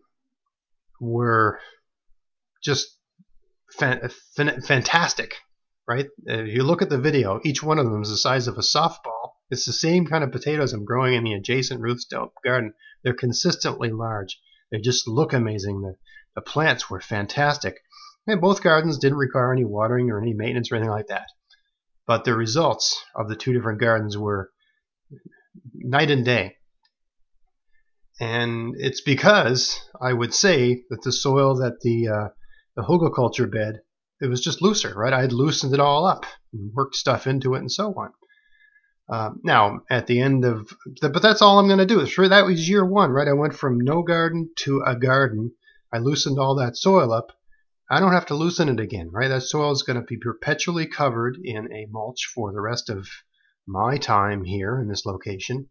were 0.99 1.59
just 2.63 2.95
fantastic, 3.75 5.33
right? 5.87 6.05
If 6.25 6.53
you 6.53 6.61
look 6.61 6.83
at 6.83 6.89
the 6.89 6.99
video, 6.99 7.41
each 7.43 7.63
one 7.63 7.79
of 7.79 7.85
them 7.85 8.03
is 8.03 8.09
the 8.09 8.17
size 8.17 8.47
of 8.47 8.59
a 8.59 8.61
softball. 8.61 9.31
It's 9.49 9.65
the 9.65 9.73
same 9.73 10.05
kind 10.05 10.23
of 10.23 10.31
potatoes 10.31 10.73
I'm 10.73 10.85
growing 10.85 11.15
in 11.15 11.23
the 11.23 11.33
adjacent 11.33 11.81
Stout 11.99 12.33
garden. 12.45 12.75
They're 13.03 13.15
consistently 13.15 13.89
large. 13.89 14.39
They 14.71 14.79
just 14.79 15.07
look 15.07 15.33
amazing. 15.33 15.81
The, 15.81 15.95
the 16.35 16.41
plants 16.41 16.87
were 16.87 17.01
fantastic. 17.01 17.77
And 18.31 18.41
both 18.41 18.63
gardens 18.63 18.97
didn't 18.97 19.17
require 19.17 19.51
any 19.51 19.65
watering 19.65 20.09
or 20.09 20.21
any 20.21 20.33
maintenance 20.33 20.71
or 20.71 20.75
anything 20.75 20.91
like 20.91 21.07
that. 21.07 21.27
But 22.07 22.23
the 22.23 22.33
results 22.33 23.03
of 23.15 23.29
the 23.29 23.35
two 23.35 23.53
different 23.53 23.79
gardens 23.79 24.17
were 24.17 24.49
night 25.73 26.11
and 26.11 26.25
day. 26.25 26.55
And 28.19 28.75
it's 28.77 29.01
because 29.01 29.79
I 29.99 30.13
would 30.13 30.33
say 30.33 30.83
that 30.89 31.01
the 31.01 31.11
soil 31.11 31.55
that 31.55 31.81
the 31.81 32.07
uh, 32.07 32.27
the 32.75 32.83
hugelkultur 32.83 33.51
bed 33.51 33.81
it 34.21 34.27
was 34.27 34.41
just 34.41 34.61
looser, 34.61 34.93
right? 34.95 35.13
I 35.13 35.21
had 35.21 35.33
loosened 35.33 35.73
it 35.73 35.79
all 35.79 36.05
up 36.05 36.25
and 36.53 36.71
worked 36.73 36.95
stuff 36.95 37.25
into 37.25 37.55
it 37.55 37.59
and 37.59 37.71
so 37.71 37.93
on. 37.97 38.13
Uh, 39.09 39.31
now, 39.43 39.81
at 39.89 40.07
the 40.07 40.21
end 40.21 40.45
of, 40.45 40.71
the, 41.01 41.09
but 41.09 41.23
that's 41.23 41.41
all 41.41 41.59
I'm 41.59 41.67
going 41.67 41.79
to 41.79 41.85
do. 41.85 42.05
Sure, 42.05 42.29
that 42.29 42.45
was 42.45 42.69
year 42.69 42.85
one, 42.85 43.09
right? 43.09 43.27
I 43.27 43.33
went 43.33 43.55
from 43.55 43.79
no 43.79 44.03
garden 44.03 44.51
to 44.59 44.83
a 44.85 44.95
garden. 44.95 45.51
I 45.91 45.97
loosened 45.97 46.39
all 46.39 46.55
that 46.55 46.77
soil 46.77 47.11
up. 47.11 47.31
I 47.91 47.99
don't 47.99 48.13
have 48.13 48.27
to 48.27 48.35
loosen 48.35 48.69
it 48.69 48.79
again, 48.79 49.09
right? 49.11 49.27
That 49.27 49.41
soil 49.41 49.71
is 49.71 49.83
going 49.83 49.99
to 49.99 50.05
be 50.05 50.15
perpetually 50.15 50.87
covered 50.87 51.37
in 51.43 51.69
a 51.73 51.87
mulch 51.89 52.31
for 52.33 52.53
the 52.53 52.61
rest 52.61 52.89
of 52.89 53.09
my 53.67 53.97
time 53.97 54.45
here 54.45 54.79
in 54.79 54.87
this 54.87 55.05
location, 55.05 55.69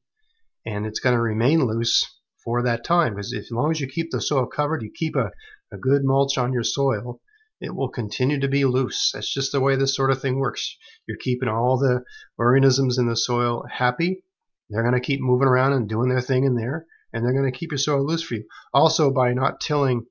and 0.66 0.84
it's 0.84 1.00
going 1.00 1.14
to 1.14 1.22
remain 1.22 1.64
loose 1.64 2.04
for 2.44 2.62
that 2.62 2.84
time 2.84 3.14
because 3.14 3.32
as 3.32 3.50
long 3.50 3.70
as 3.70 3.80
you 3.80 3.86
keep 3.86 4.10
the 4.10 4.20
soil 4.20 4.44
covered, 4.44 4.82
you 4.82 4.90
keep 4.94 5.16
a, 5.16 5.30
a 5.72 5.78
good 5.78 6.02
mulch 6.04 6.36
on 6.36 6.52
your 6.52 6.62
soil, 6.62 7.22
it 7.58 7.74
will 7.74 7.88
continue 7.88 8.38
to 8.38 8.48
be 8.48 8.66
loose. 8.66 9.12
That's 9.14 9.32
just 9.32 9.52
the 9.52 9.60
way 9.60 9.76
this 9.76 9.96
sort 9.96 10.10
of 10.10 10.20
thing 10.20 10.38
works. 10.38 10.76
You're 11.08 11.16
keeping 11.16 11.48
all 11.48 11.78
the 11.78 12.04
organisms 12.36 12.98
in 12.98 13.08
the 13.08 13.16
soil 13.16 13.64
happy. 13.72 14.22
They're 14.68 14.82
going 14.82 14.92
to 14.92 15.00
keep 15.00 15.22
moving 15.22 15.48
around 15.48 15.72
and 15.72 15.88
doing 15.88 16.10
their 16.10 16.20
thing 16.20 16.44
in 16.44 16.54
there, 16.54 16.84
and 17.14 17.24
they're 17.24 17.32
going 17.32 17.50
to 17.50 17.58
keep 17.58 17.72
your 17.72 17.78
soil 17.78 18.06
loose 18.06 18.22
for 18.22 18.34
you. 18.34 18.44
Also, 18.74 19.10
by 19.10 19.32
not 19.32 19.60
tilling 19.62 20.04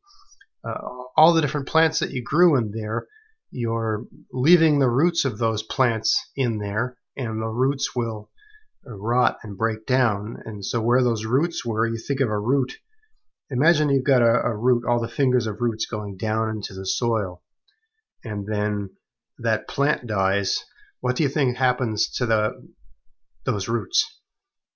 uh, 0.67 0.73
all 1.19 1.33
the 1.33 1.41
different 1.41 1.67
plants 1.67 1.99
that 1.99 2.11
you 2.11 2.23
grew 2.23 2.55
in 2.55 2.71
there, 2.71 3.05
you're 3.51 4.05
leaving 4.31 4.79
the 4.79 4.89
roots 4.89 5.25
of 5.25 5.37
those 5.37 5.63
plants 5.63 6.17
in 6.35 6.59
there, 6.59 6.97
and 7.17 7.41
the 7.41 7.47
roots 7.47 7.95
will 7.95 8.29
rot 8.85 9.37
and 9.43 9.57
break 9.57 9.85
down. 9.85 10.37
And 10.45 10.65
so, 10.65 10.81
where 10.81 11.03
those 11.03 11.25
roots 11.25 11.65
were, 11.65 11.85
you 11.85 11.97
think 11.97 12.21
of 12.21 12.29
a 12.29 12.39
root 12.39 12.73
imagine 13.49 13.89
you've 13.89 14.03
got 14.03 14.21
a, 14.21 14.45
a, 14.45 14.55
root, 14.55 14.85
all 14.85 14.99
the 14.99 15.07
fingers 15.07 15.47
of 15.47 15.59
roots 15.59 15.85
going 15.85 16.17
down 16.17 16.49
into 16.49 16.73
the 16.73 16.85
soil, 16.85 17.41
and 18.23 18.45
then 18.47 18.89
that 19.39 19.67
plant 19.67 20.07
dies. 20.07 20.59
What 20.99 21.15
do 21.15 21.23
you 21.23 21.29
think 21.29 21.57
happens 21.57 22.09
to 22.17 22.25
the 22.25 22.51
those 23.45 23.67
roots? 23.67 24.05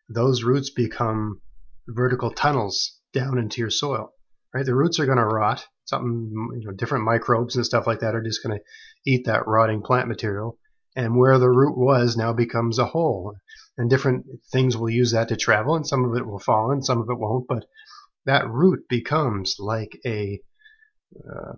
Those 0.09 0.43
roots 0.43 0.69
become 0.69 1.41
vertical 1.87 2.31
tunnels 2.31 2.99
down 3.13 3.37
into 3.37 3.61
your 3.61 3.69
soil. 3.69 4.12
Right? 4.53 4.65
The 4.65 4.75
roots 4.75 4.99
are 4.99 5.05
going 5.05 5.17
to 5.17 5.25
rot. 5.25 5.65
Something, 5.85 6.31
you 6.59 6.65
know, 6.65 6.73
different 6.73 7.05
microbes 7.05 7.55
and 7.55 7.65
stuff 7.65 7.87
like 7.87 7.99
that 7.99 8.15
are 8.15 8.21
just 8.21 8.43
going 8.43 8.57
to 8.57 8.63
eat 9.05 9.25
that 9.25 9.47
rotting 9.47 9.81
plant 9.81 10.07
material. 10.07 10.57
And 10.95 11.17
where 11.17 11.39
the 11.39 11.49
root 11.49 11.77
was 11.77 12.15
now 12.15 12.33
becomes 12.33 12.77
a 12.77 12.85
hole. 12.85 13.35
And 13.77 13.89
different 13.89 14.25
things 14.51 14.77
will 14.77 14.89
use 14.89 15.13
that 15.13 15.29
to 15.29 15.35
travel, 15.35 15.75
and 15.75 15.87
some 15.87 16.05
of 16.05 16.15
it 16.15 16.27
will 16.27 16.39
fall 16.39 16.71
and 16.71 16.85
some 16.85 17.01
of 17.01 17.09
it 17.09 17.17
won't. 17.17 17.47
But 17.47 17.65
that 18.25 18.47
root 18.47 18.87
becomes 18.87 19.55
like 19.57 19.99
a 20.05 20.39
uh, 21.17 21.53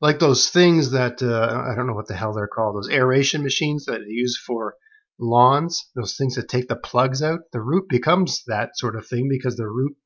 like 0.00 0.18
those 0.18 0.48
things 0.48 0.90
that 0.90 1.22
uh, 1.22 1.62
I 1.70 1.74
don't 1.74 1.86
know 1.86 1.94
what 1.94 2.08
the 2.08 2.16
hell 2.16 2.32
they're 2.32 2.48
called. 2.48 2.76
Those 2.76 2.90
aeration 2.90 3.42
machines 3.44 3.84
that 3.86 4.00
they 4.00 4.12
use 4.12 4.36
for 4.36 4.74
lawns. 5.18 5.88
Those 5.94 6.16
things 6.16 6.34
that 6.34 6.48
take 6.48 6.68
the 6.68 6.76
plugs 6.76 7.22
out. 7.22 7.40
The 7.52 7.60
root 7.60 7.88
becomes 7.88 8.42
that 8.46 8.70
sort 8.76 8.96
of 8.96 9.06
thing 9.06 9.28
because 9.28 9.56
the 9.56 9.68
root 9.68 9.96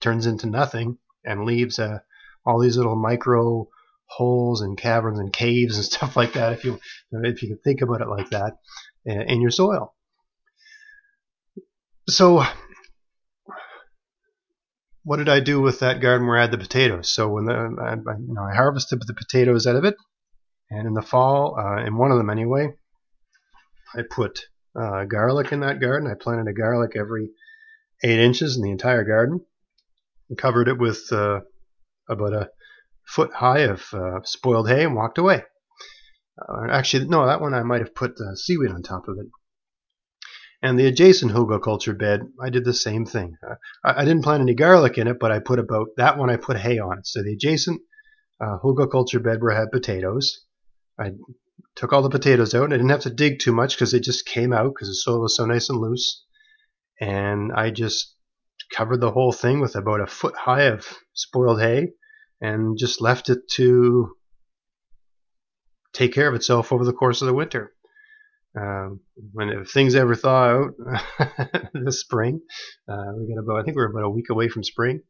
turns 0.00 0.26
into 0.26 0.46
nothing 0.46 0.98
and 1.24 1.44
leaves 1.44 1.78
uh, 1.78 1.98
all 2.44 2.60
these 2.60 2.76
little 2.76 2.96
micro 2.96 3.68
holes 4.06 4.62
and 4.62 4.78
caverns 4.78 5.18
and 5.18 5.32
caves 5.32 5.76
and 5.76 5.84
stuff 5.92 6.16
like 6.16 6.34
that. 6.34 6.52
If 6.52 6.64
you 6.64 6.80
if 7.12 7.42
you 7.42 7.48
can 7.48 7.58
think 7.58 7.82
about 7.82 8.00
it 8.00 8.08
like 8.08 8.30
that 8.30 8.58
in 9.04 9.40
your 9.40 9.50
soil. 9.50 9.94
So 12.08 12.42
what 15.08 15.16
did 15.16 15.28
I 15.30 15.40
do 15.40 15.60
with 15.60 15.80
that 15.80 16.00
garden 16.00 16.26
where 16.26 16.36
I 16.36 16.42
had 16.42 16.50
the 16.50 16.58
potatoes? 16.58 17.10
So 17.10 17.28
when 17.28 17.46
the, 17.46 17.54
I, 17.54 17.94
you 17.94 18.34
know, 18.34 18.42
I 18.42 18.54
harvested 18.54 19.00
the 19.06 19.14
potatoes 19.14 19.66
out 19.66 19.76
of 19.76 19.84
it, 19.84 19.96
and 20.70 20.86
in 20.86 20.92
the 20.92 21.00
fall, 21.00 21.58
uh, 21.58 21.82
in 21.82 21.96
one 21.96 22.10
of 22.10 22.18
them 22.18 22.28
anyway, 22.28 22.74
I 23.94 24.02
put 24.02 24.40
uh, 24.78 25.04
garlic 25.04 25.50
in 25.50 25.60
that 25.60 25.80
garden. 25.80 26.10
I 26.10 26.14
planted 26.14 26.46
a 26.46 26.52
garlic 26.52 26.92
every 26.94 27.30
eight 28.04 28.18
inches 28.18 28.56
in 28.56 28.62
the 28.62 28.70
entire 28.70 29.04
garden, 29.04 29.40
and 30.28 30.38
covered 30.38 30.68
it 30.68 30.78
with 30.78 31.10
uh, 31.12 31.40
about 32.08 32.32
a 32.32 32.50
foot 33.06 33.32
high 33.32 33.60
of 33.60 33.82
uh, 33.92 34.20
spoiled 34.24 34.68
hay, 34.68 34.84
and 34.84 34.94
walked 34.94 35.18
away. 35.18 35.42
Uh, 36.40 36.70
actually, 36.70 37.06
no, 37.08 37.26
that 37.26 37.40
one 37.40 37.54
I 37.54 37.62
might 37.62 37.80
have 37.80 37.94
put 37.94 38.18
seaweed 38.34 38.70
on 38.70 38.82
top 38.82 39.08
of 39.08 39.18
it. 39.18 39.26
And 40.60 40.78
the 40.78 40.86
adjacent 40.86 41.32
hugelkultur 41.32 41.96
bed, 41.96 42.22
I 42.40 42.50
did 42.50 42.64
the 42.64 42.74
same 42.74 43.06
thing. 43.06 43.36
Uh, 43.48 43.54
I, 43.84 44.02
I, 44.02 44.04
didn't 44.04 44.24
plant 44.24 44.42
any 44.42 44.54
garlic 44.54 44.98
in 44.98 45.06
it, 45.06 45.18
but 45.20 45.30
I 45.30 45.38
put 45.38 45.60
about 45.60 45.88
that 45.98 46.18
one 46.18 46.30
I 46.30 46.36
put 46.36 46.56
hay 46.56 46.80
on. 46.80 47.04
So 47.04 47.22
the 47.22 47.34
adjacent 47.34 47.80
uh, 48.40 48.58
hugelkultur 48.58 49.22
bed 49.22 49.40
where 49.40 49.52
I 49.52 49.60
had 49.60 49.70
potatoes, 49.70 50.44
I 50.98 51.12
took 51.76 51.92
all 51.92 52.02
the 52.02 52.10
potatoes 52.10 52.54
out. 52.54 52.72
I 52.72 52.76
didn't 52.76 52.88
have 52.88 53.02
to 53.02 53.10
dig 53.10 53.38
too 53.38 53.52
much 53.52 53.76
because 53.76 53.92
they 53.92 54.00
just 54.00 54.26
came 54.26 54.52
out 54.52 54.74
because 54.74 54.88
the 54.88 54.94
soil 54.94 55.20
was 55.20 55.36
so 55.36 55.46
nice 55.46 55.70
and 55.70 55.78
loose. 55.78 56.24
And 57.00 57.52
I 57.52 57.70
just 57.70 58.16
covered 58.70 59.00
the 59.00 59.10
whole 59.10 59.32
thing 59.32 59.60
with 59.60 59.76
about 59.76 60.00
a 60.00 60.06
foot 60.06 60.36
high 60.36 60.64
of 60.64 60.86
spoiled 61.14 61.60
hay 61.60 61.92
and 62.40 62.78
just 62.78 63.00
left 63.00 63.28
it 63.30 63.48
to 63.52 64.12
take 65.92 66.14
care 66.14 66.28
of 66.28 66.34
itself 66.34 66.72
over 66.72 66.84
the 66.84 66.92
course 66.92 67.22
of 67.22 67.26
the 67.26 67.34
winter. 67.34 67.72
Um, 68.58 69.00
when 69.32 69.50
if 69.50 69.70
things 69.70 69.94
ever 69.94 70.14
thaw 70.14 70.44
out 70.44 70.74
this 71.74 72.00
spring, 72.00 72.40
uh, 72.88 73.12
we 73.16 73.32
got 73.32 73.40
about 73.40 73.60
I 73.60 73.62
think 73.62 73.76
we're 73.76 73.90
about 73.90 74.04
a 74.04 74.10
week 74.10 74.30
away 74.30 74.48
from 74.48 74.64
spring. 74.64 75.02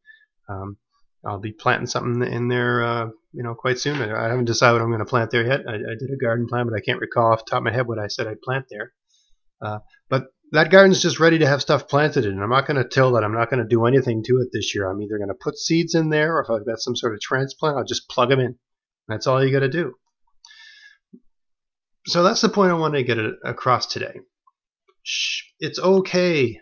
Um, 0.49 0.77
I'll 1.25 1.41
be 1.41 1.53
planting 1.53 1.87
something 1.87 2.23
in 2.23 2.49
there, 2.49 2.83
uh, 2.83 3.07
you 3.33 3.43
know, 3.43 3.55
quite 3.55 3.79
soon. 3.79 4.01
I, 4.01 4.29
haven't 4.29 4.45
decided 4.45 4.75
what 4.75 4.83
I'm 4.83 4.91
going 4.91 5.01
to 5.01 5.05
plant 5.05 5.31
there 5.31 5.47
yet. 5.47 5.61
I, 5.69 5.75
I, 5.75 5.95
did 5.99 6.11
a 6.13 6.17
garden 6.17 6.47
plan, 6.47 6.67
but 6.67 6.77
I 6.77 6.81
can't 6.81 7.01
recall 7.01 7.33
off 7.33 7.45
the 7.45 7.51
top 7.51 7.59
of 7.59 7.65
my 7.65 7.73
head 7.73 7.89
what 7.89 7.99
I 7.99 8.07
said 8.07 8.29
I'd 8.29 8.41
plant 8.41 8.67
there. 8.71 8.93
Uh, 9.61 9.79
but 10.09 10.27
that 10.53 10.71
garden's 10.71 11.03
just 11.03 11.21
ready 11.21 11.39
to 11.39 11.47
have 11.47 11.61
stuff 11.61 11.89
planted 11.89 12.25
in. 12.25 12.41
I'm 12.41 12.51
not 12.51 12.67
going 12.67 12.83
to 12.83 12.89
till 12.89 13.13
that. 13.13 13.25
I'm 13.25 13.35
not 13.35 13.51
going 13.51 13.63
to 13.63 13.69
do 13.69 13.87
anything 13.87 14.23
to 14.25 14.39
it 14.41 14.49
this 14.53 14.75
year. 14.75 14.89
I'm 14.89 15.01
either 15.03 15.19
going 15.19 15.29
to 15.29 15.35
put 15.35 15.59
seeds 15.59 15.95
in 15.95 16.11
there, 16.11 16.37
or 16.37 16.43
if 16.43 16.51
I've 16.51 16.67
got 16.67 16.81
some 16.81 16.97
sort 16.97 17.15
of 17.15 17.21
transplant, 17.21 17.77
I'll 17.77 17.85
just 17.85 18.09
plug 18.09 18.31
them 18.31 18.41
in. 18.41 18.57
That's 19.09 19.27
all 19.27 19.45
you 19.45 19.53
got 19.53 19.61
to 19.61 19.69
do. 19.69 19.95
So 22.07 22.23
that's 22.23 22.41
the 22.41 22.49
point 22.49 22.73
I 22.73 22.75
wanted 22.75 22.99
to 22.99 23.05
get 23.05 23.19
across 23.45 23.87
today. 23.87 24.21
It's 25.59 25.79
okay. 25.79 26.59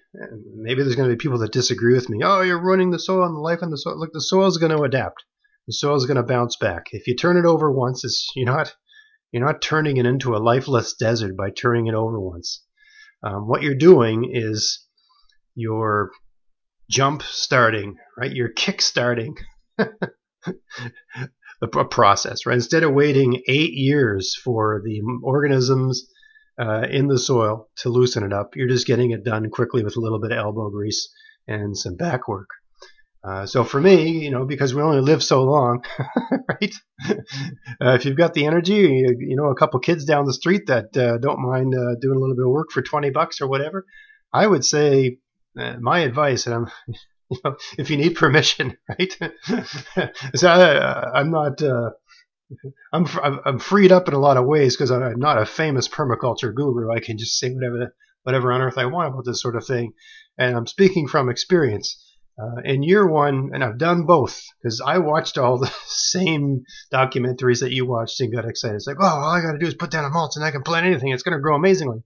Maybe 0.57 0.83
there's 0.83 0.97
going 0.97 1.09
to 1.09 1.14
be 1.14 1.21
people 1.21 1.38
that 1.38 1.52
disagree 1.52 1.95
with 1.95 2.09
me. 2.09 2.21
Oh, 2.25 2.43
you're 2.43 2.62
ruining 2.62 2.90
the 2.90 2.99
soil 2.99 3.25
and 3.25 3.35
the 3.35 3.40
life 3.40 3.61
in 3.62 3.71
the 3.71 3.78
soil. 3.78 3.99
Look, 3.99 4.12
the 4.12 4.21
soil 4.21 4.47
is 4.47 4.59
going 4.59 4.73
to 4.73 4.83
adapt. 4.83 5.25
The 5.66 5.73
soil 5.73 5.97
is 5.97 6.07
going 6.07 6.16
to 6.16 6.23
bounce 6.23 6.57
back. 6.57 6.87
If 6.93 7.07
you 7.07 7.16
turn 7.16 7.37
it 7.37 7.45
over 7.45 7.73
once, 7.73 8.05
it's, 8.05 8.28
you're 8.37 8.47
not 8.47 8.75
you're 9.33 9.45
not 9.45 9.61
turning 9.61 9.97
it 9.97 10.07
into 10.07 10.35
a 10.35 10.38
lifeless 10.38 10.95
desert 10.95 11.37
by 11.37 11.50
turning 11.50 11.88
it 11.88 11.95
over 11.95 12.21
once. 12.21 12.64
Um, 13.23 13.49
what 13.49 13.62
you're 13.62 13.75
doing 13.75 14.30
is 14.32 14.85
you're 15.54 16.11
jump 16.88 17.23
starting, 17.23 17.96
right? 18.16 18.32
You're 18.32 18.50
kick 18.50 18.80
starting 18.80 19.37
the 19.78 20.08
process, 21.90 22.46
right? 22.46 22.54
Instead 22.54 22.82
of 22.82 22.92
waiting 22.92 23.42
eight 23.49 23.73
years 23.73 24.35
for 24.35 24.82
the 24.85 25.00
organisms 25.23 26.08
uh, 26.61 26.87
in 26.90 27.08
the 27.08 27.18
soil 27.18 27.68
to 27.78 27.88
loosen 27.88 28.23
it 28.23 28.32
up, 28.32 28.54
you're 28.54 28.68
just 28.68 28.87
getting 28.87 29.11
it 29.11 29.25
done 29.25 29.50
quickly 29.50 29.82
with 29.82 29.96
a 29.96 30.00
little 30.00 30.20
bit 30.20 30.32
of 30.32 30.38
elbow 30.38 30.70
grease 30.70 31.08
and 31.49 31.76
some 31.76 31.96
back 31.96 32.28
work. 32.28 32.49
Uh, 33.26 33.45
so 33.45 33.64
for 33.64 33.80
me, 33.80 34.09
you 34.11 34.30
know, 34.30 34.45
because 34.45 34.73
we 34.73 34.80
only 34.80 35.00
live 35.00 35.23
so 35.23 35.42
long, 35.42 35.83
right? 36.49 36.75
Uh, 37.09 37.95
if 37.95 38.04
you've 38.04 38.16
got 38.16 38.35
the 38.35 38.47
energy, 38.47 38.75
you, 38.75 39.16
you, 39.18 39.37
know, 39.37 39.47
a 39.47 39.56
couple 39.56 39.80
kids 39.80 40.04
down 40.04 40.26
the 40.26 40.33
street 40.33 40.66
that 40.66 40.97
uh, 40.97 41.18
don't 41.18 41.40
mind 41.40 41.75
uh, 41.75 41.97
doing 42.00 42.16
a 42.16 42.21
little 42.21 42.37
bit 42.37 42.47
of 42.47 42.52
work 42.52 42.71
for 42.71 42.83
20 42.83 43.11
bucks 43.11 43.40
or 43.40 43.49
whatever, 43.49 43.85
I 44.33 44.47
would 44.47 44.64
say 44.64 45.18
uh, 45.59 45.75
my 45.80 46.00
advice, 46.00 46.47
and 46.47 46.54
I'm 46.54 46.66
you 47.30 47.38
know, 47.45 47.56
if 47.76 47.90
you 47.90 47.97
need 47.97 48.14
permission, 48.14 48.76
right? 48.88 49.12
so 50.35 50.49
I, 50.49 51.21
am 51.21 51.33
not. 51.33 51.61
I'm 52.92 53.06
I'm 53.45 53.59
freed 53.59 53.90
up 53.90 54.06
in 54.06 54.14
a 54.14 54.21
lot 54.21 54.37
of 54.37 54.47
ways 54.47 54.76
because 54.76 54.92
I'm 54.92 55.18
not 55.18 55.42
a 55.42 55.47
famous 55.47 55.88
permaculture 55.88 56.54
guru. 56.54 56.92
I 56.92 57.00
can 57.00 57.18
just 57.18 57.40
say 57.40 57.50
whatever 57.50 57.92
whatever 58.23 58.52
on 58.52 58.61
earth 58.61 58.78
I 58.78 58.87
want 58.87 59.09
about 59.09 59.25
this 59.25 59.42
sort 59.42 59.56
of 59.56 59.66
thing, 59.66 59.95
and 60.38 60.56
I'm 60.56 60.68
speaking 60.68 61.09
from 61.09 61.28
experience. 61.28 62.06
Uh, 62.38 62.61
in 62.64 62.83
year 62.83 63.07
one, 63.07 63.50
and 63.55 63.64
I've 63.64 63.78
done 63.78 64.05
both 64.05 64.45
because 64.61 64.83
I 64.85 64.99
watched 64.99 65.38
all 65.38 65.59
the 65.59 65.73
same 65.87 66.64
documentaries 66.93 67.61
that 67.61 67.73
you 67.73 67.87
watched 67.87 68.21
and 68.21 68.35
got 68.35 68.45
excited. 68.45 68.76
It's 68.76 68.87
like, 68.87 68.99
oh, 69.00 69.07
all 69.07 69.31
I 69.31 69.40
got 69.40 69.52
to 69.52 69.59
do 69.59 69.66
is 69.66 69.75
put 69.75 69.90
down 69.90 70.05
a 70.05 70.11
mulch 70.11 70.37
and 70.37 70.45
I 70.45 70.50
can 70.50 70.62
plant 70.62 70.87
anything. 70.87 71.11
It's 71.11 71.23
going 71.23 71.37
to 71.37 71.43
grow 71.43 71.57
amazingly. 71.57 72.02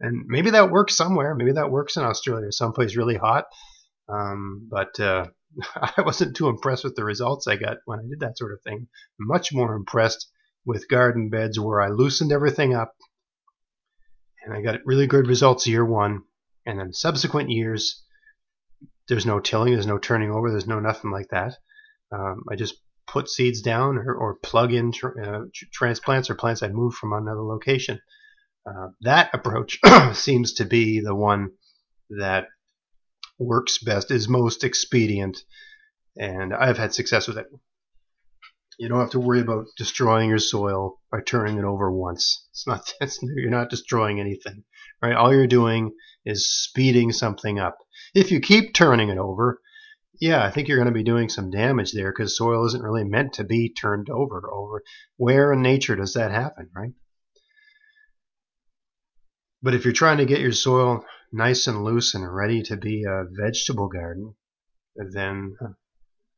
And 0.00 0.26
maybe 0.26 0.50
that 0.50 0.70
works 0.70 0.96
somewhere. 0.96 1.34
Maybe 1.34 1.52
that 1.52 1.70
works 1.70 1.96
in 1.96 2.04
Australia, 2.04 2.52
someplace 2.52 2.96
really 2.96 3.16
hot. 3.16 3.46
Um, 4.08 4.68
but 4.70 5.00
uh, 5.00 5.26
I 5.74 6.02
wasn't 6.02 6.36
too 6.36 6.48
impressed 6.48 6.84
with 6.84 6.94
the 6.94 7.04
results 7.04 7.46
I 7.46 7.56
got 7.56 7.78
when 7.84 7.98
I 7.98 8.02
did 8.08 8.20
that 8.20 8.38
sort 8.38 8.52
of 8.52 8.62
thing. 8.62 8.88
Much 9.18 9.52
more 9.52 9.74
impressed 9.74 10.28
with 10.64 10.88
garden 10.88 11.30
beds 11.30 11.58
where 11.58 11.80
I 11.80 11.88
loosened 11.88 12.32
everything 12.32 12.74
up 12.74 12.94
and 14.44 14.54
I 14.54 14.62
got 14.62 14.84
really 14.84 15.06
good 15.06 15.26
results 15.26 15.66
year 15.66 15.84
one. 15.84 16.22
And 16.66 16.78
then 16.78 16.92
subsequent 16.92 17.50
years, 17.50 18.03
there's 19.08 19.26
no 19.26 19.40
tilling, 19.40 19.72
there's 19.72 19.86
no 19.86 19.98
turning 19.98 20.30
over, 20.30 20.50
there's 20.50 20.66
no 20.66 20.80
nothing 20.80 21.10
like 21.10 21.28
that. 21.28 21.54
Um, 22.12 22.44
I 22.50 22.56
just 22.56 22.74
put 23.06 23.28
seeds 23.28 23.60
down 23.60 23.98
or, 23.98 24.14
or 24.14 24.36
plug 24.36 24.72
in 24.72 24.92
tr- 24.92 25.20
uh, 25.20 25.40
transplants 25.72 26.30
or 26.30 26.34
plants 26.34 26.62
I 26.62 26.68
moved 26.68 26.96
from 26.96 27.12
another 27.12 27.42
location. 27.42 28.00
Uh, 28.66 28.88
that 29.02 29.30
approach 29.34 29.78
seems 30.14 30.54
to 30.54 30.64
be 30.64 31.00
the 31.00 31.14
one 31.14 31.50
that 32.10 32.46
works 33.38 33.78
best, 33.82 34.10
is 34.10 34.28
most 34.28 34.64
expedient, 34.64 35.38
and 36.16 36.54
I've 36.54 36.78
had 36.78 36.94
success 36.94 37.28
with 37.28 37.38
it. 37.38 37.46
You 38.78 38.88
don't 38.88 39.00
have 39.00 39.10
to 39.10 39.20
worry 39.20 39.40
about 39.40 39.66
destroying 39.76 40.28
your 40.28 40.38
soil 40.38 41.00
by 41.10 41.20
turning 41.20 41.58
it 41.58 41.64
over 41.64 41.90
once. 41.90 42.46
It's 42.50 42.66
not 42.66 42.92
that's, 43.00 43.18
you're 43.22 43.50
not 43.50 43.70
destroying 43.70 44.20
anything, 44.20 44.64
right? 45.02 45.14
All 45.14 45.32
you're 45.32 45.46
doing 45.46 45.92
is 46.24 46.48
speeding 46.48 47.12
something 47.12 47.58
up. 47.58 47.78
If 48.14 48.30
you 48.30 48.40
keep 48.40 48.74
turning 48.74 49.10
it 49.10 49.18
over, 49.18 49.60
yeah, 50.20 50.44
I 50.44 50.50
think 50.50 50.68
you're 50.68 50.78
going 50.78 50.86
to 50.86 50.92
be 50.92 51.02
doing 51.02 51.28
some 51.28 51.50
damage 51.50 51.92
there 51.92 52.12
because 52.12 52.36
soil 52.36 52.66
isn't 52.66 52.82
really 52.82 53.04
meant 53.04 53.34
to 53.34 53.44
be 53.44 53.72
turned 53.72 54.08
over. 54.10 54.48
Over 54.52 54.82
where 55.16 55.52
in 55.52 55.62
nature 55.62 55.96
does 55.96 56.14
that 56.14 56.30
happen, 56.30 56.70
right? 56.74 56.92
But 59.62 59.74
if 59.74 59.84
you're 59.84 59.92
trying 59.92 60.18
to 60.18 60.26
get 60.26 60.40
your 60.40 60.52
soil 60.52 61.04
nice 61.32 61.66
and 61.66 61.84
loose 61.84 62.14
and 62.14 62.32
ready 62.32 62.62
to 62.62 62.76
be 62.76 63.04
a 63.04 63.24
vegetable 63.30 63.88
garden, 63.88 64.34
then 64.94 65.56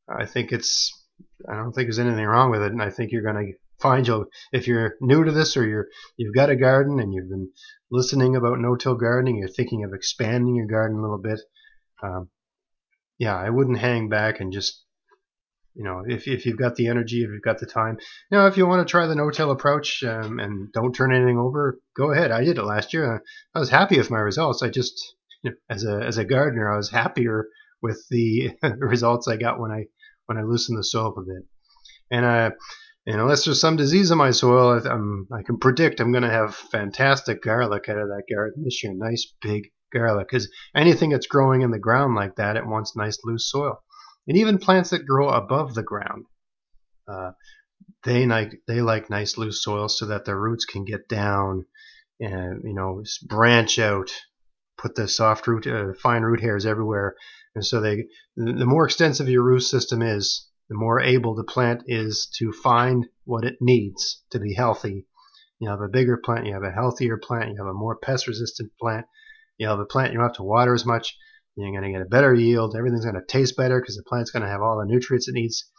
I 0.08 0.26
think 0.26 0.52
it's 0.52 1.05
I 1.48 1.54
don't 1.54 1.72
think 1.72 1.86
there's 1.86 1.98
anything 1.98 2.24
wrong 2.24 2.50
with 2.50 2.62
it, 2.62 2.72
and 2.72 2.82
I 2.82 2.90
think 2.90 3.12
you're 3.12 3.22
going 3.22 3.46
to 3.46 3.52
find 3.78 4.06
you'll 4.06 4.26
if 4.52 4.66
you're 4.66 4.96
new 5.00 5.24
to 5.24 5.32
this 5.32 5.56
or 5.56 5.66
you're 5.66 5.88
you've 6.16 6.34
got 6.34 6.50
a 6.50 6.56
garden 6.56 6.98
and 6.98 7.12
you've 7.12 7.28
been 7.28 7.50
listening 7.90 8.36
about 8.36 8.58
no-till 8.58 8.94
gardening, 8.94 9.36
you're 9.36 9.48
thinking 9.48 9.84
of 9.84 9.92
expanding 9.92 10.56
your 10.56 10.66
garden 10.66 10.98
a 10.98 11.02
little 11.02 11.18
bit. 11.18 11.40
Um, 12.02 12.30
yeah, 13.18 13.36
I 13.36 13.50
wouldn't 13.50 13.78
hang 13.78 14.08
back 14.08 14.40
and 14.40 14.52
just 14.52 14.82
you 15.76 15.84
know, 15.84 16.02
if, 16.06 16.26
if 16.26 16.46
you've 16.46 16.58
got 16.58 16.74
the 16.76 16.88
energy, 16.88 17.22
if 17.22 17.30
you've 17.30 17.42
got 17.42 17.58
the 17.58 17.66
time, 17.66 17.98
you 18.30 18.38
know, 18.38 18.46
if 18.46 18.56
you 18.56 18.66
want 18.66 18.86
to 18.86 18.90
try 18.90 19.06
the 19.06 19.14
no-till 19.14 19.50
approach 19.50 20.02
um, 20.02 20.38
and 20.38 20.72
don't 20.72 20.94
turn 20.94 21.14
anything 21.14 21.38
over, 21.38 21.78
go 21.94 22.12
ahead. 22.12 22.30
I 22.30 22.44
did 22.44 22.56
it 22.56 22.64
last 22.64 22.94
year. 22.94 23.22
I 23.54 23.58
was 23.58 23.68
happy 23.68 23.98
with 23.98 24.10
my 24.10 24.18
results. 24.18 24.62
I 24.62 24.70
just, 24.70 24.98
you 25.42 25.50
know, 25.50 25.56
as 25.68 25.84
a 25.84 26.00
as 26.02 26.16
a 26.16 26.24
gardener, 26.24 26.72
I 26.72 26.78
was 26.78 26.90
happier 26.90 27.48
with 27.82 28.02
the 28.08 28.52
results 28.78 29.28
I 29.28 29.36
got 29.36 29.60
when 29.60 29.70
I 29.70 29.84
when 30.26 30.38
I 30.38 30.42
loosen 30.42 30.76
the 30.76 30.84
soil 30.84 31.14
a 31.16 31.22
bit. 31.22 31.44
And 32.10 32.24
uh, 32.24 32.50
and 33.06 33.20
unless 33.20 33.44
there's 33.44 33.60
some 33.60 33.76
disease 33.76 34.10
in 34.10 34.18
my 34.18 34.32
soil, 34.32 34.80
I, 34.80 35.36
I 35.36 35.42
can 35.42 35.58
predict 35.58 36.00
I'm 36.00 36.12
going 36.12 36.24
to 36.24 36.30
have 36.30 36.54
fantastic 36.54 37.42
garlic 37.42 37.88
out 37.88 37.98
of 37.98 38.08
that 38.08 38.24
garden 38.32 38.64
this 38.64 38.82
year. 38.82 38.92
Nice 38.94 39.32
big 39.40 39.70
garlic, 39.92 40.28
because 40.28 40.50
anything 40.74 41.10
that's 41.10 41.26
growing 41.26 41.62
in 41.62 41.70
the 41.70 41.78
ground 41.78 42.14
like 42.14 42.36
that, 42.36 42.56
it 42.56 42.66
wants 42.66 42.96
nice 42.96 43.18
loose 43.24 43.50
soil 43.50 43.80
and 44.26 44.36
even 44.36 44.58
plants 44.58 44.90
that 44.90 45.06
grow 45.06 45.28
above 45.28 45.74
the 45.74 45.82
ground. 45.82 46.26
Uh, 47.08 47.32
they 48.04 48.26
like 48.26 48.60
they 48.66 48.80
like 48.80 49.10
nice 49.10 49.38
loose 49.38 49.62
soil 49.62 49.88
so 49.88 50.06
that 50.06 50.24
their 50.24 50.38
roots 50.38 50.64
can 50.64 50.84
get 50.84 51.08
down 51.08 51.66
and 52.18 52.62
you 52.64 52.74
know 52.74 53.02
branch 53.22 53.78
out, 53.78 54.10
put 54.78 54.94
the 54.94 55.08
soft 55.08 55.46
root, 55.46 55.66
uh, 55.66 55.92
fine 56.02 56.22
root 56.22 56.40
hairs 56.40 56.66
everywhere, 56.66 57.16
and 57.54 57.64
so 57.64 57.80
they 57.80 58.04
the 58.36 58.66
more 58.66 58.84
extensive 58.84 59.28
your 59.28 59.42
root 59.42 59.60
system 59.60 60.02
is, 60.02 60.48
the 60.68 60.76
more 60.76 61.00
able 61.00 61.34
the 61.34 61.44
plant 61.44 61.82
is 61.86 62.28
to 62.38 62.52
find 62.52 63.06
what 63.24 63.44
it 63.44 63.56
needs 63.60 64.22
to 64.30 64.38
be 64.38 64.54
healthy. 64.54 65.06
You 65.58 65.70
have 65.70 65.80
a 65.80 65.88
bigger 65.88 66.18
plant, 66.22 66.46
you 66.46 66.52
have 66.52 66.62
a 66.62 66.70
healthier 66.70 67.16
plant, 67.16 67.50
you 67.50 67.56
have 67.56 67.66
a 67.66 67.72
more 67.72 67.96
pest 67.96 68.26
resistant 68.26 68.72
plant, 68.80 69.06
you 69.58 69.66
have 69.68 69.78
a 69.78 69.86
plant 69.86 70.12
you 70.12 70.18
don't 70.18 70.28
have 70.28 70.36
to 70.36 70.42
water 70.42 70.74
as 70.74 70.84
much, 70.84 71.16
you're 71.56 71.70
going 71.70 71.90
to 71.90 71.98
get 71.98 72.06
a 72.06 72.10
better 72.10 72.34
yield. 72.34 72.76
Everything's 72.76 73.06
going 73.06 73.16
to 73.16 73.24
taste 73.26 73.56
better 73.56 73.80
because 73.80 73.96
the 73.96 74.02
plant's 74.02 74.30
going 74.30 74.42
to 74.42 74.48
have 74.48 74.60
all 74.60 74.78
the 74.78 74.84
nutrients 74.84 75.28
it 75.28 75.32
needs. 75.32 75.70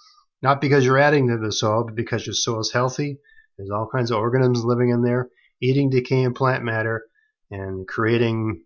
Not 0.42 0.62
because 0.62 0.84
you're 0.84 0.98
adding 0.98 1.27
to 1.27 1.38
the 1.38 1.51
soil, 1.51 1.84
but 1.86 1.96
because 1.96 2.25
your 2.25 2.34
soil 2.34 2.60
is 2.60 2.72
healthy. 2.72 3.20
There's 3.58 3.70
all 3.70 3.88
kinds 3.92 4.12
of 4.12 4.18
organisms 4.18 4.63
living 4.66 4.89
in 4.89 5.04
there, 5.04 5.30
eating 5.62 5.89
decaying 5.89 6.34
plant 6.34 6.63
matter 6.63 7.04
and 7.51 7.88
creating 7.88 8.63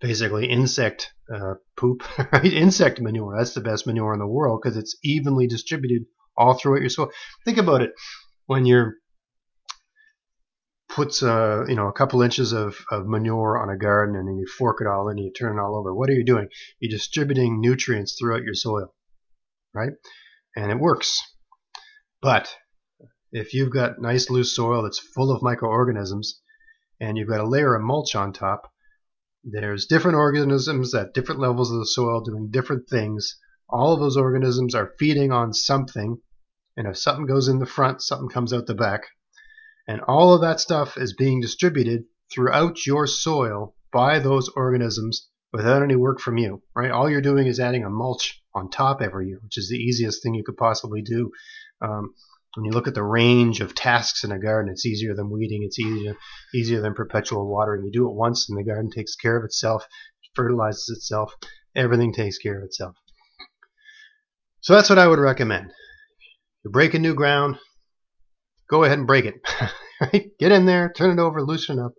basically 0.00 0.46
insect 0.46 1.12
uh, 1.32 1.54
poop, 1.76 2.02
right? 2.32 2.52
Insect 2.52 3.00
manure. 3.00 3.36
That's 3.36 3.54
the 3.54 3.60
best 3.60 3.86
manure 3.86 4.12
in 4.12 4.18
the 4.18 4.26
world 4.26 4.60
because 4.62 4.76
it's 4.76 4.96
evenly 5.02 5.46
distributed 5.46 6.06
all 6.36 6.54
throughout 6.54 6.80
your 6.80 6.90
soil. 6.90 7.10
Think 7.44 7.58
about 7.58 7.82
it. 7.82 7.92
When 8.46 8.66
you're 8.66 8.94
puts 10.90 11.22
a 11.22 11.64
you 11.68 11.76
know 11.76 11.86
a 11.86 11.92
couple 11.92 12.20
inches 12.20 12.52
of, 12.52 12.76
of 12.90 13.06
manure 13.06 13.58
on 13.58 13.70
a 13.70 13.78
garden 13.78 14.16
and 14.16 14.26
then 14.26 14.36
you 14.36 14.46
fork 14.58 14.78
it 14.80 14.88
all 14.88 15.08
in 15.08 15.18
and 15.18 15.24
you 15.24 15.32
turn 15.32 15.56
it 15.56 15.60
all 15.60 15.76
over. 15.76 15.94
What 15.94 16.10
are 16.10 16.14
you 16.14 16.24
doing? 16.24 16.48
You're 16.80 16.90
distributing 16.90 17.60
nutrients 17.60 18.16
throughout 18.18 18.42
your 18.42 18.54
soil, 18.54 18.92
right? 19.72 19.92
And 20.56 20.70
it 20.70 20.80
works. 20.80 21.20
But 22.20 22.54
if 23.32 23.54
you've 23.54 23.72
got 23.72 24.00
nice 24.00 24.30
loose 24.30 24.54
soil 24.54 24.82
that's 24.82 24.98
full 24.98 25.30
of 25.30 25.42
microorganisms 25.42 26.40
and 27.00 27.16
you've 27.16 27.28
got 27.28 27.40
a 27.40 27.48
layer 27.48 27.74
of 27.74 27.82
mulch 27.82 28.16
on 28.16 28.32
top, 28.32 28.70
there's 29.44 29.86
different 29.86 30.16
organisms 30.16 30.94
at 30.94 31.14
different 31.14 31.40
levels 31.40 31.70
of 31.70 31.78
the 31.78 31.86
soil 31.86 32.20
doing 32.20 32.50
different 32.50 32.88
things. 32.88 33.38
All 33.68 33.92
of 33.92 34.00
those 34.00 34.16
organisms 34.16 34.74
are 34.74 34.94
feeding 34.98 35.32
on 35.32 35.54
something, 35.54 36.20
and 36.76 36.86
if 36.86 36.98
something 36.98 37.26
goes 37.26 37.48
in 37.48 37.58
the 37.58 37.66
front, 37.66 38.02
something 38.02 38.28
comes 38.28 38.52
out 38.52 38.66
the 38.66 38.74
back. 38.74 39.02
And 39.86 40.00
all 40.02 40.34
of 40.34 40.42
that 40.42 40.60
stuff 40.60 40.96
is 40.96 41.14
being 41.14 41.40
distributed 41.40 42.04
throughout 42.32 42.86
your 42.86 43.06
soil 43.06 43.74
by 43.92 44.18
those 44.18 44.48
organisms 44.50 45.28
without 45.52 45.82
any 45.82 45.96
work 45.96 46.20
from 46.20 46.38
you, 46.38 46.62
right? 46.74 46.90
All 46.90 47.10
you're 47.10 47.20
doing 47.20 47.46
is 47.46 47.58
adding 47.58 47.84
a 47.84 47.90
mulch 47.90 48.40
on 48.54 48.70
top 48.70 49.00
every 49.02 49.28
year, 49.28 49.40
which 49.42 49.58
is 49.58 49.68
the 49.68 49.76
easiest 49.76 50.22
thing 50.22 50.34
you 50.34 50.44
could 50.44 50.56
possibly 50.56 51.02
do. 51.02 51.32
Um, 51.80 52.14
when 52.54 52.64
you 52.64 52.72
look 52.72 52.88
at 52.88 52.94
the 52.94 53.02
range 53.02 53.60
of 53.60 53.74
tasks 53.74 54.24
in 54.24 54.32
a 54.32 54.38
garden, 54.38 54.72
it's 54.72 54.86
easier 54.86 55.14
than 55.14 55.30
weeding. 55.30 55.62
It's 55.62 55.78
easier 55.78 56.16
easier 56.54 56.80
than 56.80 56.94
perpetual 56.94 57.48
watering. 57.48 57.84
You 57.84 57.92
do 57.92 58.08
it 58.08 58.14
once, 58.14 58.48
and 58.48 58.58
the 58.58 58.64
garden 58.64 58.90
takes 58.90 59.14
care 59.14 59.36
of 59.36 59.44
itself, 59.44 59.84
fertilizes 60.34 60.88
itself. 60.88 61.32
Everything 61.76 62.12
takes 62.12 62.38
care 62.38 62.58
of 62.58 62.64
itself. 62.64 62.96
So 64.60 64.74
that's 64.74 64.90
what 64.90 64.98
I 64.98 65.06
would 65.06 65.20
recommend. 65.20 65.72
You're 66.64 66.72
breaking 66.72 67.02
new 67.02 67.14
ground, 67.14 67.56
go 68.68 68.84
ahead 68.84 68.98
and 68.98 69.06
break 69.06 69.24
it. 69.24 69.34
Get 70.38 70.52
in 70.52 70.66
there, 70.66 70.92
turn 70.94 71.18
it 71.18 71.22
over, 71.22 71.42
loosen 71.42 71.78
up. 71.78 71.92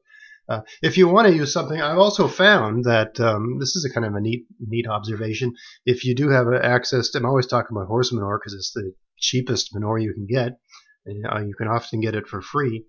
Uh, 0.49 0.61
if 0.81 0.97
you 0.97 1.07
want 1.07 1.27
to 1.27 1.33
use 1.33 1.53
something, 1.53 1.81
I've 1.81 1.97
also 1.97 2.27
found 2.27 2.83
that 2.83 3.19
um, 3.19 3.57
this 3.59 3.75
is 3.75 3.85
a 3.85 3.93
kind 3.93 4.05
of 4.05 4.15
a 4.15 4.21
neat, 4.21 4.45
neat 4.59 4.85
observation. 4.87 5.53
If 5.85 6.03
you 6.03 6.13
do 6.13 6.29
have 6.29 6.47
access 6.53 7.09
to, 7.11 7.19
I'm 7.19 7.25
always 7.25 7.47
talking 7.47 7.75
about 7.75 7.87
horse 7.87 8.11
manure 8.11 8.39
because 8.39 8.53
it's 8.53 8.71
the 8.73 8.93
cheapest 9.21 9.73
manure 9.73 9.99
you 9.99 10.13
can 10.13 10.25
get, 10.25 10.59
uh, 11.07 11.39
you 11.39 11.53
can 11.57 11.67
often 11.67 12.01
get 12.01 12.15
it 12.15 12.27
for 12.27 12.41
free. 12.41 12.85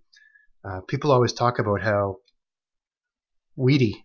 Uh, 0.64 0.80
people 0.88 1.12
always 1.12 1.32
talk 1.32 1.58
about 1.58 1.82
how 1.82 2.16
weedy 3.56 4.04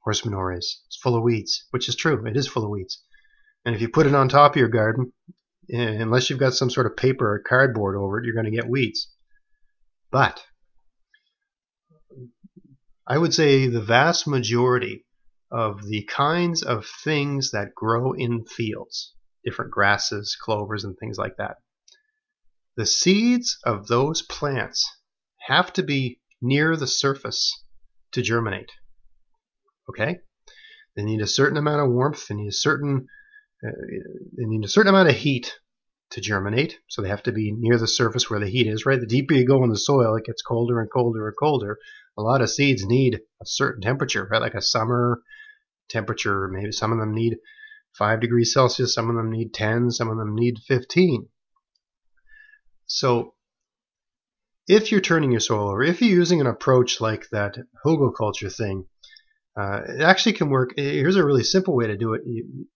horse 0.00 0.24
manure 0.24 0.52
is. 0.52 0.82
It's 0.86 0.96
full 0.96 1.16
of 1.16 1.22
weeds, 1.22 1.66
which 1.70 1.88
is 1.88 1.96
true. 1.96 2.24
It 2.26 2.36
is 2.36 2.48
full 2.48 2.64
of 2.64 2.70
weeds. 2.70 3.02
And 3.64 3.74
if 3.74 3.80
you 3.80 3.88
put 3.88 4.06
it 4.06 4.14
on 4.14 4.28
top 4.28 4.52
of 4.52 4.56
your 4.56 4.68
garden, 4.68 5.12
unless 5.68 6.30
you've 6.30 6.38
got 6.38 6.54
some 6.54 6.70
sort 6.70 6.86
of 6.86 6.96
paper 6.96 7.34
or 7.34 7.42
cardboard 7.46 7.96
over 7.96 8.18
it, 8.18 8.24
you're 8.24 8.34
going 8.34 8.50
to 8.50 8.50
get 8.50 8.68
weeds. 8.68 9.08
But 10.10 10.42
I 13.06 13.18
would 13.18 13.34
say 13.34 13.66
the 13.66 13.82
vast 13.82 14.26
majority 14.26 15.04
of 15.50 15.86
the 15.86 16.04
kinds 16.04 16.62
of 16.62 16.86
things 17.04 17.50
that 17.50 17.74
grow 17.74 18.12
in 18.12 18.44
fields, 18.44 19.14
different 19.44 19.70
grasses, 19.70 20.36
clovers, 20.40 20.84
and 20.84 20.96
things 20.98 21.18
like 21.18 21.36
that, 21.38 21.56
the 22.76 22.86
seeds 22.86 23.58
of 23.64 23.86
those 23.88 24.22
plants 24.22 24.88
have 25.46 25.72
to 25.74 25.82
be 25.82 26.20
near 26.40 26.76
the 26.76 26.86
surface 26.86 27.64
to 28.12 28.22
germinate. 28.22 28.72
Okay? 29.88 30.18
They 30.96 31.02
need 31.02 31.20
a 31.20 31.26
certain 31.26 31.56
amount 31.56 31.82
of 31.82 31.90
warmth, 31.90 32.28
they 32.28 32.34
need 32.34 32.48
a 32.48 32.52
certain 32.52 33.06
uh, 33.64 33.70
they 34.36 34.44
need 34.44 34.64
a 34.64 34.68
certain 34.68 34.88
amount 34.88 35.10
of 35.10 35.16
heat 35.16 35.54
to 36.10 36.20
germinate. 36.20 36.78
So 36.88 37.02
they 37.02 37.08
have 37.08 37.22
to 37.24 37.32
be 37.32 37.52
near 37.52 37.78
the 37.78 37.86
surface 37.86 38.28
where 38.28 38.40
the 38.40 38.48
heat 38.48 38.66
is, 38.66 38.86
right? 38.86 38.98
The 38.98 39.06
deeper 39.06 39.34
you 39.34 39.46
go 39.46 39.62
in 39.62 39.70
the 39.70 39.76
soil, 39.76 40.16
it 40.16 40.24
gets 40.24 40.42
colder 40.42 40.80
and 40.80 40.90
colder 40.90 41.28
and 41.28 41.36
colder. 41.36 41.78
A 42.16 42.22
lot 42.22 42.40
of 42.40 42.50
seeds 42.50 42.84
need 42.84 43.16
a 43.16 43.46
certain 43.46 43.82
temperature, 43.82 44.26
right? 44.30 44.40
Like 44.40 44.54
a 44.54 44.62
summer 44.62 45.20
temperature. 45.88 46.48
Maybe 46.48 46.72
some 46.72 46.92
of 46.92 46.98
them 46.98 47.14
need 47.14 47.36
5 47.98 48.20
degrees 48.20 48.52
Celsius, 48.52 48.94
some 48.94 49.10
of 49.10 49.16
them 49.16 49.30
need 49.30 49.52
10, 49.52 49.90
some 49.90 50.08
of 50.08 50.16
them 50.16 50.34
need 50.34 50.58
15. 50.66 51.28
So 52.86 53.34
if 54.66 54.92
you're 54.92 55.00
turning 55.00 55.32
your 55.32 55.40
soil 55.40 55.70
over, 55.70 55.82
if 55.82 56.00
you're 56.00 56.10
using 56.10 56.40
an 56.40 56.46
approach 56.46 57.00
like 57.00 57.28
that 57.30 57.56
hugelkultur 57.84 58.54
thing, 58.54 58.86
uh, 59.56 59.80
it 59.86 60.00
actually 60.00 60.34
can 60.34 60.48
work. 60.48 60.74
Here's 60.76 61.16
a 61.16 61.24
really 61.24 61.42
simple 61.42 61.74
way 61.74 61.88
to 61.88 61.96
do 61.96 62.14
it. 62.14 62.22
You, 62.24 62.66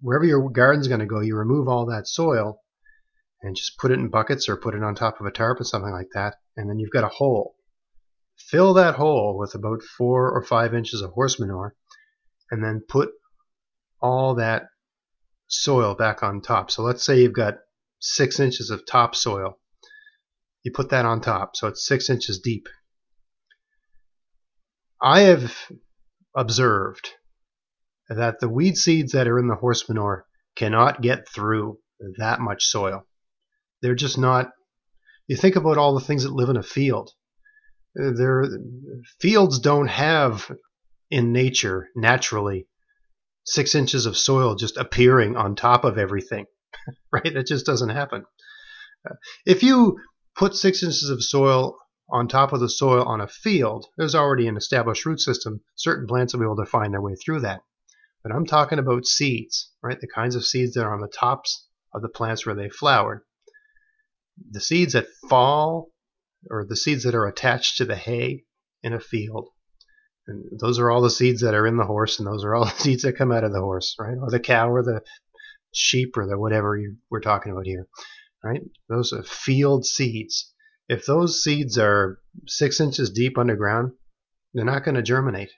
wherever 0.00 0.24
your 0.24 0.50
garden's 0.50 0.88
going 0.88 1.00
to 1.00 1.06
go, 1.06 1.20
you 1.20 1.36
remove 1.36 1.68
all 1.68 1.86
that 1.86 2.06
soil 2.06 2.60
and 3.42 3.56
just 3.56 3.78
put 3.78 3.90
it 3.90 3.98
in 3.98 4.08
buckets 4.08 4.48
or 4.48 4.56
put 4.56 4.74
it 4.74 4.82
on 4.82 4.94
top 4.94 5.20
of 5.20 5.26
a 5.26 5.30
tarp 5.30 5.60
or 5.60 5.64
something 5.64 5.92
like 5.92 6.10
that. 6.14 6.34
And 6.56 6.68
then 6.68 6.78
you've 6.78 6.92
got 6.92 7.04
a 7.04 7.08
hole. 7.08 7.54
Fill 8.36 8.74
that 8.74 8.94
hole 8.94 9.36
with 9.38 9.54
about 9.54 9.82
four 9.82 10.30
or 10.30 10.42
five 10.42 10.74
inches 10.74 11.02
of 11.02 11.12
horse 11.12 11.40
manure 11.40 11.74
and 12.50 12.62
then 12.62 12.82
put 12.86 13.10
all 14.00 14.36
that 14.36 14.64
soil 15.48 15.94
back 15.94 16.22
on 16.22 16.40
top. 16.40 16.70
So 16.70 16.82
let's 16.82 17.04
say 17.04 17.20
you've 17.20 17.32
got 17.32 17.54
six 17.98 18.38
inches 18.38 18.70
of 18.70 18.86
topsoil. 18.86 19.58
You 20.62 20.72
put 20.72 20.90
that 20.90 21.04
on 21.04 21.20
top, 21.20 21.56
so 21.56 21.68
it's 21.68 21.86
six 21.86 22.10
inches 22.10 22.40
deep. 22.40 22.68
I 25.00 25.20
have 25.20 25.54
observed 26.36 27.10
that 28.08 28.40
the 28.40 28.48
weed 28.48 28.76
seeds 28.76 29.12
that 29.12 29.28
are 29.28 29.38
in 29.38 29.48
the 29.48 29.54
horse 29.54 29.88
manure 29.88 30.26
cannot 30.56 31.00
get 31.00 31.28
through 31.28 31.78
that 32.18 32.40
much 32.40 32.64
soil. 32.64 33.06
They're 33.82 33.94
just 33.94 34.18
not. 34.18 34.50
You 35.26 35.36
think 35.36 35.56
about 35.56 35.78
all 35.78 35.94
the 35.94 36.04
things 36.04 36.24
that 36.24 36.32
live 36.32 36.48
in 36.48 36.56
a 36.56 36.62
field. 36.62 37.12
Their 37.94 38.46
fields 39.20 39.58
don't 39.58 39.88
have 39.88 40.50
in 41.10 41.32
nature 41.32 41.88
naturally 41.96 42.67
six 43.48 43.74
inches 43.74 44.06
of 44.06 44.16
soil 44.16 44.54
just 44.54 44.76
appearing 44.76 45.36
on 45.36 45.56
top 45.56 45.84
of 45.84 45.98
everything, 45.98 46.46
right? 47.12 47.32
That 47.34 47.46
just 47.46 47.66
doesn't 47.66 47.88
happen. 47.88 48.24
Uh, 49.08 49.14
if 49.46 49.62
you 49.62 49.98
put 50.36 50.54
six 50.54 50.82
inches 50.82 51.08
of 51.10 51.22
soil 51.22 51.76
on 52.10 52.28
top 52.28 52.52
of 52.52 52.60
the 52.60 52.68
soil 52.68 53.04
on 53.04 53.20
a 53.20 53.28
field, 53.28 53.86
there's 53.96 54.14
already 54.14 54.46
an 54.46 54.56
established 54.56 55.04
root 55.06 55.20
system. 55.20 55.60
Certain 55.76 56.06
plants 56.06 56.32
will 56.32 56.40
be 56.40 56.46
able 56.46 56.56
to 56.56 56.70
find 56.70 56.92
their 56.92 57.02
way 57.02 57.14
through 57.14 57.40
that. 57.40 57.62
But 58.22 58.32
I'm 58.32 58.46
talking 58.46 58.78
about 58.78 59.06
seeds, 59.06 59.70
right? 59.82 60.00
The 60.00 60.08
kinds 60.08 60.34
of 60.34 60.44
seeds 60.44 60.74
that 60.74 60.84
are 60.84 60.94
on 60.94 61.00
the 61.00 61.08
tops 61.08 61.66
of 61.94 62.02
the 62.02 62.08
plants 62.08 62.44
where 62.44 62.54
they 62.54 62.68
flowered. 62.68 63.22
The 64.50 64.60
seeds 64.60 64.92
that 64.92 65.08
fall, 65.28 65.90
or 66.50 66.64
the 66.64 66.76
seeds 66.76 67.04
that 67.04 67.14
are 67.14 67.26
attached 67.26 67.78
to 67.78 67.84
the 67.84 67.96
hay 67.96 68.44
in 68.82 68.92
a 68.92 69.00
field, 69.00 69.48
and 70.28 70.60
those 70.60 70.78
are 70.78 70.90
all 70.90 71.00
the 71.00 71.10
seeds 71.10 71.40
that 71.40 71.54
are 71.54 71.66
in 71.66 71.78
the 71.78 71.86
horse, 71.86 72.18
and 72.18 72.26
those 72.26 72.44
are 72.44 72.54
all 72.54 72.64
the 72.66 72.70
seeds 72.70 73.02
that 73.02 73.16
come 73.16 73.32
out 73.32 73.44
of 73.44 73.52
the 73.52 73.60
horse, 73.60 73.96
right? 73.98 74.16
Or 74.20 74.30
the 74.30 74.38
cow, 74.38 74.70
or 74.70 74.82
the 74.82 75.02
sheep, 75.72 76.16
or 76.16 76.26
the 76.26 76.38
whatever 76.38 76.76
you, 76.76 76.96
we're 77.10 77.20
talking 77.20 77.50
about 77.50 77.66
here, 77.66 77.86
right? 78.44 78.60
Those 78.88 79.12
are 79.12 79.22
field 79.22 79.86
seeds. 79.86 80.52
If 80.88 81.06
those 81.06 81.42
seeds 81.42 81.78
are 81.78 82.18
six 82.46 82.80
inches 82.80 83.10
deep 83.10 83.36
underground, 83.38 83.92
they're 84.54 84.64
not 84.64 84.84
going 84.84 84.94
to 84.94 85.02
germinate. 85.02 85.50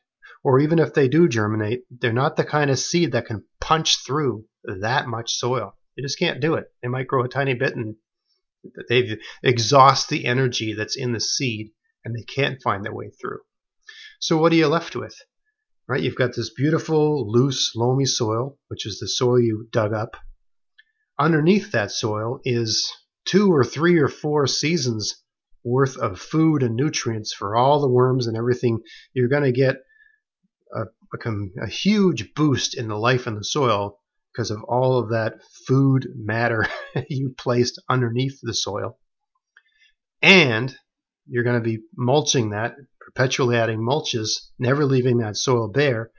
Or 0.43 0.59
even 0.59 0.79
if 0.79 0.95
they 0.95 1.09
do 1.09 1.29
germinate, 1.29 1.83
they're 1.91 2.13
not 2.13 2.37
the 2.37 2.45
kind 2.45 2.71
of 2.71 2.79
seed 2.79 3.13
that 3.13 3.27
can 3.27 3.45
punch 3.61 4.05
through 4.07 4.47
that 4.65 5.07
much 5.07 5.35
soil. 5.35 5.77
They 5.97 6.03
just 6.03 6.19
can't 6.19 6.41
do 6.41 6.55
it. 6.55 6.73
They 6.83 6.89
might 6.89 7.07
grow 7.07 7.25
a 7.25 7.29
tiny 7.29 7.55
bit 7.55 7.77
and 7.77 7.97
they 8.89 9.19
exhaust 9.43 10.09
the 10.09 10.27
energy 10.27 10.75
that's 10.75 10.97
in 10.97 11.13
the 11.13 11.21
seed 11.21 11.73
and 12.05 12.15
they 12.15 12.23
can't 12.23 12.63
find 12.63 12.85
their 12.85 12.95
way 12.95 13.11
through. 13.21 13.41
So 14.21 14.37
what 14.37 14.53
are 14.53 14.57
you 14.57 14.69
left 14.69 14.95
with? 14.95 15.17
Right? 15.89 16.03
You've 16.03 16.15
got 16.15 16.37
this 16.37 16.51
beautiful, 16.51 17.31
loose, 17.31 17.73
loamy 17.75 18.05
soil, 18.05 18.59
which 18.69 18.87
is 18.87 19.01
the 19.01 19.09
soil 19.09 19.41
you 19.41 19.67
dug 19.73 19.93
up. 19.93 20.17
Underneath 21.19 21.73
that 21.73 21.91
soil 21.91 22.39
is 22.45 22.93
two 23.25 23.51
or 23.51 23.65
three 23.65 23.99
or 23.99 24.09
four 24.09 24.47
seasons 24.47 25.23
worth 25.65 25.97
of 25.97 26.21
food 26.21 26.63
and 26.63 26.77
nutrients 26.77 27.33
for 27.33 27.57
all 27.57 27.81
the 27.81 27.89
worms 27.89 28.27
and 28.27 28.37
everything. 28.37 28.81
You're 29.15 29.29
going 29.29 29.43
to 29.45 29.53
get 29.53 29.77
a, 30.75 30.83
a, 30.83 31.33
a, 31.63 31.67
huge 31.67 32.35
boost 32.35 32.77
in 32.77 32.89
the 32.89 32.97
life 32.97 33.27
in 33.27 33.35
the 33.35 33.45
soil 33.45 33.99
because 34.33 34.51
of 34.51 34.63
all 34.65 34.99
of 34.99 35.11
that 35.11 35.41
food 35.67 36.07
matter 36.15 36.67
you 37.09 37.35
placed 37.37 37.83
underneath 37.89 38.39
the 38.43 38.55
soil. 38.55 38.99
And 40.23 40.75
you're 41.27 41.45
going 41.45 41.63
to 41.63 41.69
be 41.69 41.81
mulching 41.97 42.51
that, 42.51 42.75
perpetually 43.15 43.57
adding 43.57 43.81
mulches, 43.81 44.51
never 44.59 44.85
leaving 44.85 45.19
that 45.19 45.37
soil 45.37 45.69
bare. 45.69 46.11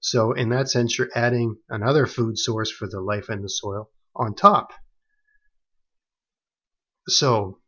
So, 0.00 0.32
in 0.32 0.48
that 0.50 0.68
sense, 0.68 0.98
you're 0.98 1.10
adding 1.14 1.56
another 1.68 2.06
food 2.06 2.38
source 2.38 2.70
for 2.70 2.88
the 2.88 3.00
life 3.00 3.28
in 3.30 3.42
the 3.42 3.48
soil 3.48 3.90
on 4.16 4.34
top. 4.34 4.72
So, 7.08 7.58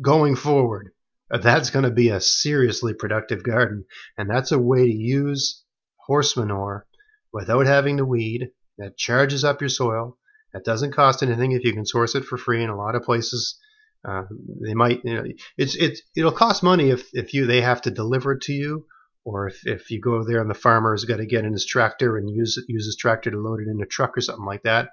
going 0.00 0.36
forward, 0.36 0.90
that's 1.30 1.70
going 1.70 1.84
to 1.84 1.90
be 1.90 2.10
a 2.10 2.20
seriously 2.20 2.94
productive 2.94 3.42
garden. 3.42 3.84
And 4.16 4.30
that's 4.30 4.52
a 4.52 4.58
way 4.58 4.86
to 4.86 4.94
use 4.94 5.64
horse 5.96 6.36
manure 6.36 6.86
without 7.32 7.66
having 7.66 7.96
to 7.98 8.04
weed 8.04 8.50
that 8.78 8.96
charges 8.96 9.44
up 9.44 9.60
your 9.60 9.68
soil. 9.68 10.18
That 10.52 10.64
doesn't 10.64 10.92
cost 10.92 11.22
anything 11.22 11.52
if 11.52 11.64
you 11.64 11.72
can 11.72 11.84
source 11.84 12.14
it 12.14 12.24
for 12.24 12.38
free 12.38 12.62
in 12.62 12.70
a 12.70 12.76
lot 12.76 12.94
of 12.94 13.02
places. 13.02 13.58
Uh, 14.06 14.22
they 14.62 14.74
might, 14.74 15.00
you 15.04 15.14
know, 15.14 15.24
it's 15.56 15.74
it's 15.76 16.02
it'll 16.16 16.32
cost 16.32 16.62
money 16.62 16.90
if 16.90 17.08
if 17.12 17.34
you 17.34 17.46
they 17.46 17.60
have 17.60 17.82
to 17.82 17.90
deliver 17.90 18.32
it 18.32 18.42
to 18.42 18.52
you, 18.52 18.86
or 19.24 19.48
if, 19.48 19.66
if 19.66 19.90
you 19.90 20.00
go 20.00 20.24
there 20.24 20.40
and 20.40 20.48
the 20.48 20.54
farmer's 20.54 21.04
got 21.04 21.16
to 21.16 21.26
get 21.26 21.44
in 21.44 21.52
his 21.52 21.66
tractor 21.66 22.16
and 22.16 22.30
use 22.30 22.62
use 22.68 22.86
his 22.86 22.96
tractor 22.96 23.30
to 23.30 23.38
load 23.38 23.60
it 23.60 23.68
in 23.68 23.82
a 23.82 23.86
truck 23.86 24.16
or 24.16 24.20
something 24.20 24.46
like 24.46 24.62
that. 24.62 24.90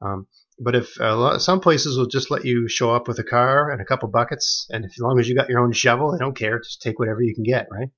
Um, 0.00 0.26
but 0.58 0.76
if 0.76 1.00
uh, 1.00 1.38
some 1.38 1.60
places 1.60 1.98
will 1.98 2.06
just 2.06 2.30
let 2.30 2.44
you 2.44 2.68
show 2.68 2.94
up 2.94 3.08
with 3.08 3.18
a 3.18 3.24
car 3.24 3.70
and 3.70 3.80
a 3.80 3.84
couple 3.84 4.08
buckets, 4.08 4.66
and 4.70 4.84
if, 4.84 4.92
as 4.92 5.00
long 5.00 5.18
as 5.18 5.28
you 5.28 5.34
got 5.34 5.48
your 5.48 5.60
own 5.60 5.72
shovel, 5.72 6.12
they 6.12 6.18
don't 6.18 6.36
care. 6.36 6.60
Just 6.60 6.80
take 6.80 6.98
whatever 6.98 7.22
you 7.22 7.34
can 7.34 7.44
get, 7.44 7.66
right? 7.70 7.88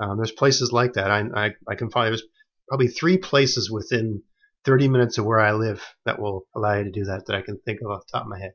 Um, 0.00 0.16
there's 0.16 0.32
places 0.32 0.72
like 0.72 0.94
that. 0.94 1.10
I, 1.10 1.24
I, 1.34 1.50
I 1.68 1.74
can 1.74 1.90
find 1.90 2.08
there's 2.08 2.22
probably 2.68 2.88
three 2.88 3.18
places 3.18 3.70
within 3.70 4.22
30 4.64 4.88
minutes 4.88 5.18
of 5.18 5.24
where 5.24 5.40
I 5.40 5.52
live 5.52 5.84
that 6.04 6.20
will 6.20 6.46
allow 6.54 6.74
you 6.78 6.84
to 6.84 6.90
do 6.90 7.04
that 7.04 7.26
that 7.26 7.36
I 7.36 7.42
can 7.42 7.58
think 7.58 7.80
of 7.82 7.90
off 7.90 8.06
the 8.06 8.18
top 8.18 8.22
of 8.22 8.28
my 8.28 8.38
head. 8.38 8.52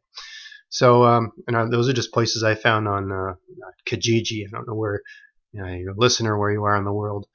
So, 0.74 1.04
um, 1.04 1.32
and 1.46 1.72
those 1.72 1.88
are 1.88 1.94
just 1.94 2.12
places 2.12 2.42
I 2.42 2.56
found 2.56 2.88
on 2.88 3.12
uh, 3.12 3.34
Kijiji. 3.88 4.44
I 4.44 4.50
don't 4.52 4.68
know 4.68 4.74
where 4.74 5.02
you 5.52 5.62
know, 5.62 5.68
your 5.72 5.94
listener 5.96 6.36
where 6.36 6.52
you 6.52 6.64
are 6.64 6.76
in 6.76 6.84
the 6.84 6.92
world, 6.92 7.28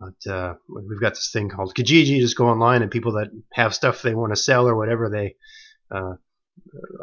but 0.00 0.32
uh, 0.32 0.54
we've 0.66 1.00
got 1.00 1.12
this 1.12 1.28
thing 1.30 1.50
called 1.50 1.74
Kijiji. 1.74 2.20
Just 2.20 2.38
go 2.38 2.48
online 2.48 2.80
and 2.80 2.90
people 2.90 3.12
that 3.12 3.28
have 3.52 3.74
stuff 3.74 4.00
they 4.00 4.14
want 4.14 4.32
to 4.32 4.40
sell 4.40 4.66
or 4.66 4.74
whatever 4.74 5.10
they 5.10 5.34
uh, 5.94 6.14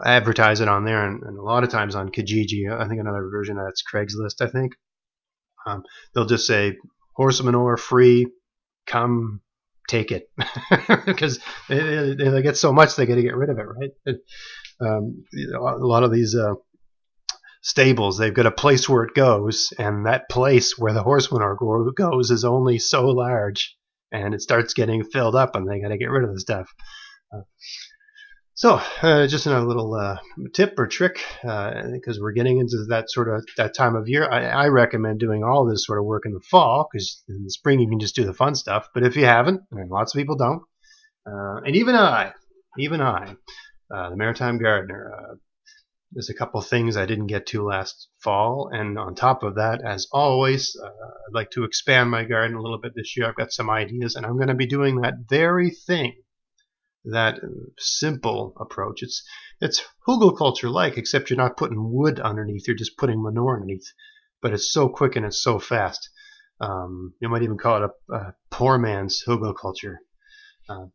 advertise 0.03 0.61
it 0.61 0.67
on 0.67 0.83
there. 0.83 1.07
And, 1.07 1.21
and, 1.21 1.37
a 1.37 1.43
lot 1.43 1.63
of 1.63 1.69
times 1.69 1.93
on 1.93 2.09
Kijiji, 2.09 2.71
I 2.71 2.87
think 2.87 2.99
another 2.99 3.29
version 3.31 3.59
of 3.59 3.65
that's 3.65 3.83
Craigslist. 3.83 4.41
I 4.41 4.47
think 4.47 4.73
um, 5.67 5.83
they'll 6.15 6.25
just 6.25 6.47
say 6.47 6.75
horse 7.15 7.39
manure 7.43 7.77
free, 7.77 8.25
come 8.87 9.41
take 9.87 10.11
it 10.11 10.31
because 11.05 11.39
they, 11.69 12.15
they, 12.15 12.41
get 12.41 12.57
so 12.57 12.73
much 12.73 12.95
they 12.95 13.05
got 13.05 13.15
to 13.15 13.21
get 13.21 13.35
rid 13.35 13.51
of 13.51 13.59
it, 13.59 13.67
right? 13.67 14.15
Um, 14.81 15.25
a 15.55 15.59
lot 15.59 16.03
of 16.03 16.11
these 16.11 16.35
uh, 16.35 16.55
stables, 17.61 18.17
they've 18.17 18.33
got 18.33 18.45
a 18.45 18.51
place 18.51 18.87
where 18.87 19.03
it 19.03 19.13
goes, 19.13 19.73
and 19.79 20.05
that 20.05 20.29
place 20.29 20.77
where 20.77 20.93
the 20.93 21.03
horse 21.03 21.31
manure 21.31 21.91
goes 21.95 22.29
is 22.29 22.43
only 22.43 22.77
so 22.77 23.07
large, 23.07 23.75
and 24.11 24.33
it 24.33 24.41
starts 24.41 24.73
getting 24.73 25.03
filled 25.03 25.35
up, 25.35 25.55
and 25.55 25.67
they 25.67 25.79
got 25.79 25.89
to 25.89 25.97
get 25.97 26.09
rid 26.09 26.23
of 26.23 26.33
the 26.33 26.39
stuff. 26.39 26.69
Uh, 27.33 27.41
so, 28.55 28.79
uh, 29.01 29.25
just 29.25 29.47
another 29.47 29.65
little 29.65 29.95
uh, 29.95 30.17
tip 30.53 30.77
or 30.77 30.85
trick, 30.85 31.15
because 31.41 32.17
uh, 32.17 32.21
we're 32.21 32.33
getting 32.33 32.59
into 32.59 32.85
that 32.89 33.09
sort 33.09 33.33
of 33.33 33.43
that 33.57 33.73
time 33.75 33.95
of 33.95 34.07
year. 34.07 34.29
I, 34.29 34.45
I, 34.45 34.67
recommend 34.67 35.19
doing 35.19 35.43
all 35.43 35.65
this 35.65 35.85
sort 35.87 35.97
of 35.97 36.05
work 36.05 36.23
in 36.27 36.33
the 36.33 36.39
fall, 36.51 36.87
because 36.91 37.23
in 37.27 37.43
the 37.43 37.49
spring 37.49 37.79
you 37.79 37.89
can 37.89 37.99
just 37.99 38.15
do 38.15 38.25
the 38.25 38.33
fun 38.33 38.53
stuff. 38.53 38.89
But 38.93 39.03
if 39.03 39.15
you 39.15 39.25
haven't, 39.25 39.61
and 39.71 39.89
lots 39.89 40.13
of 40.13 40.19
people 40.19 40.37
don't, 40.37 40.61
uh, 41.25 41.61
and 41.65 41.75
even 41.75 41.95
I, 41.95 42.33
even 42.77 43.01
I, 43.01 43.35
uh, 43.93 44.09
the 44.09 44.15
Maritime 44.15 44.57
Gardener, 44.57 45.13
uh, 45.13 45.35
there's 46.11 46.29
a 46.29 46.33
couple 46.33 46.61
things 46.61 46.95
I 46.95 47.05
didn't 47.05 47.27
get 47.27 47.47
to 47.47 47.65
last 47.65 48.07
fall, 48.19 48.69
and 48.71 48.97
on 48.97 49.15
top 49.15 49.43
of 49.43 49.55
that, 49.55 49.81
as 49.83 50.07
always, 50.11 50.75
I'd 50.83 51.33
like 51.33 51.51
to 51.51 51.63
expand 51.63 52.11
my 52.11 52.23
garden 52.23 52.55
a 52.57 52.61
little 52.61 52.79
bit 52.79 52.93
this 52.95 53.17
year. 53.17 53.27
I've 53.27 53.35
got 53.35 53.51
some 53.51 53.69
ideas, 53.69 54.15
and 54.15 54.25
I'm 54.25 54.35
going 54.35 54.49
to 54.49 54.53
be 54.53 54.67
doing 54.67 55.01
that 55.01 55.15
very 55.27 55.71
thing 55.71 56.13
that 57.05 57.39
simple 57.77 58.53
approach. 58.59 59.03
It's 59.03 59.23
it's 59.59 59.83
hugelkultur 60.07 60.71
like, 60.71 60.97
except 60.97 61.29
you're 61.29 61.37
not 61.37 61.57
putting 61.57 61.91
wood 61.91 62.19
underneath; 62.19 62.67
you're 62.67 62.77
just 62.77 62.97
putting 62.97 63.21
manure 63.21 63.55
underneath. 63.55 63.91
But 64.41 64.53
it's 64.53 64.71
so 64.71 64.89
quick 64.89 65.15
and 65.15 65.25
it's 65.25 65.41
so 65.41 65.59
fast. 65.59 66.09
Um, 66.59 67.13
you 67.19 67.29
might 67.29 67.43
even 67.43 67.57
call 67.57 67.83
it 67.83 67.91
a, 68.09 68.13
a 68.13 68.35
poor 68.51 68.77
man's 68.77 69.23
hugelkultur. 69.27 69.97
Uh, 70.69 70.85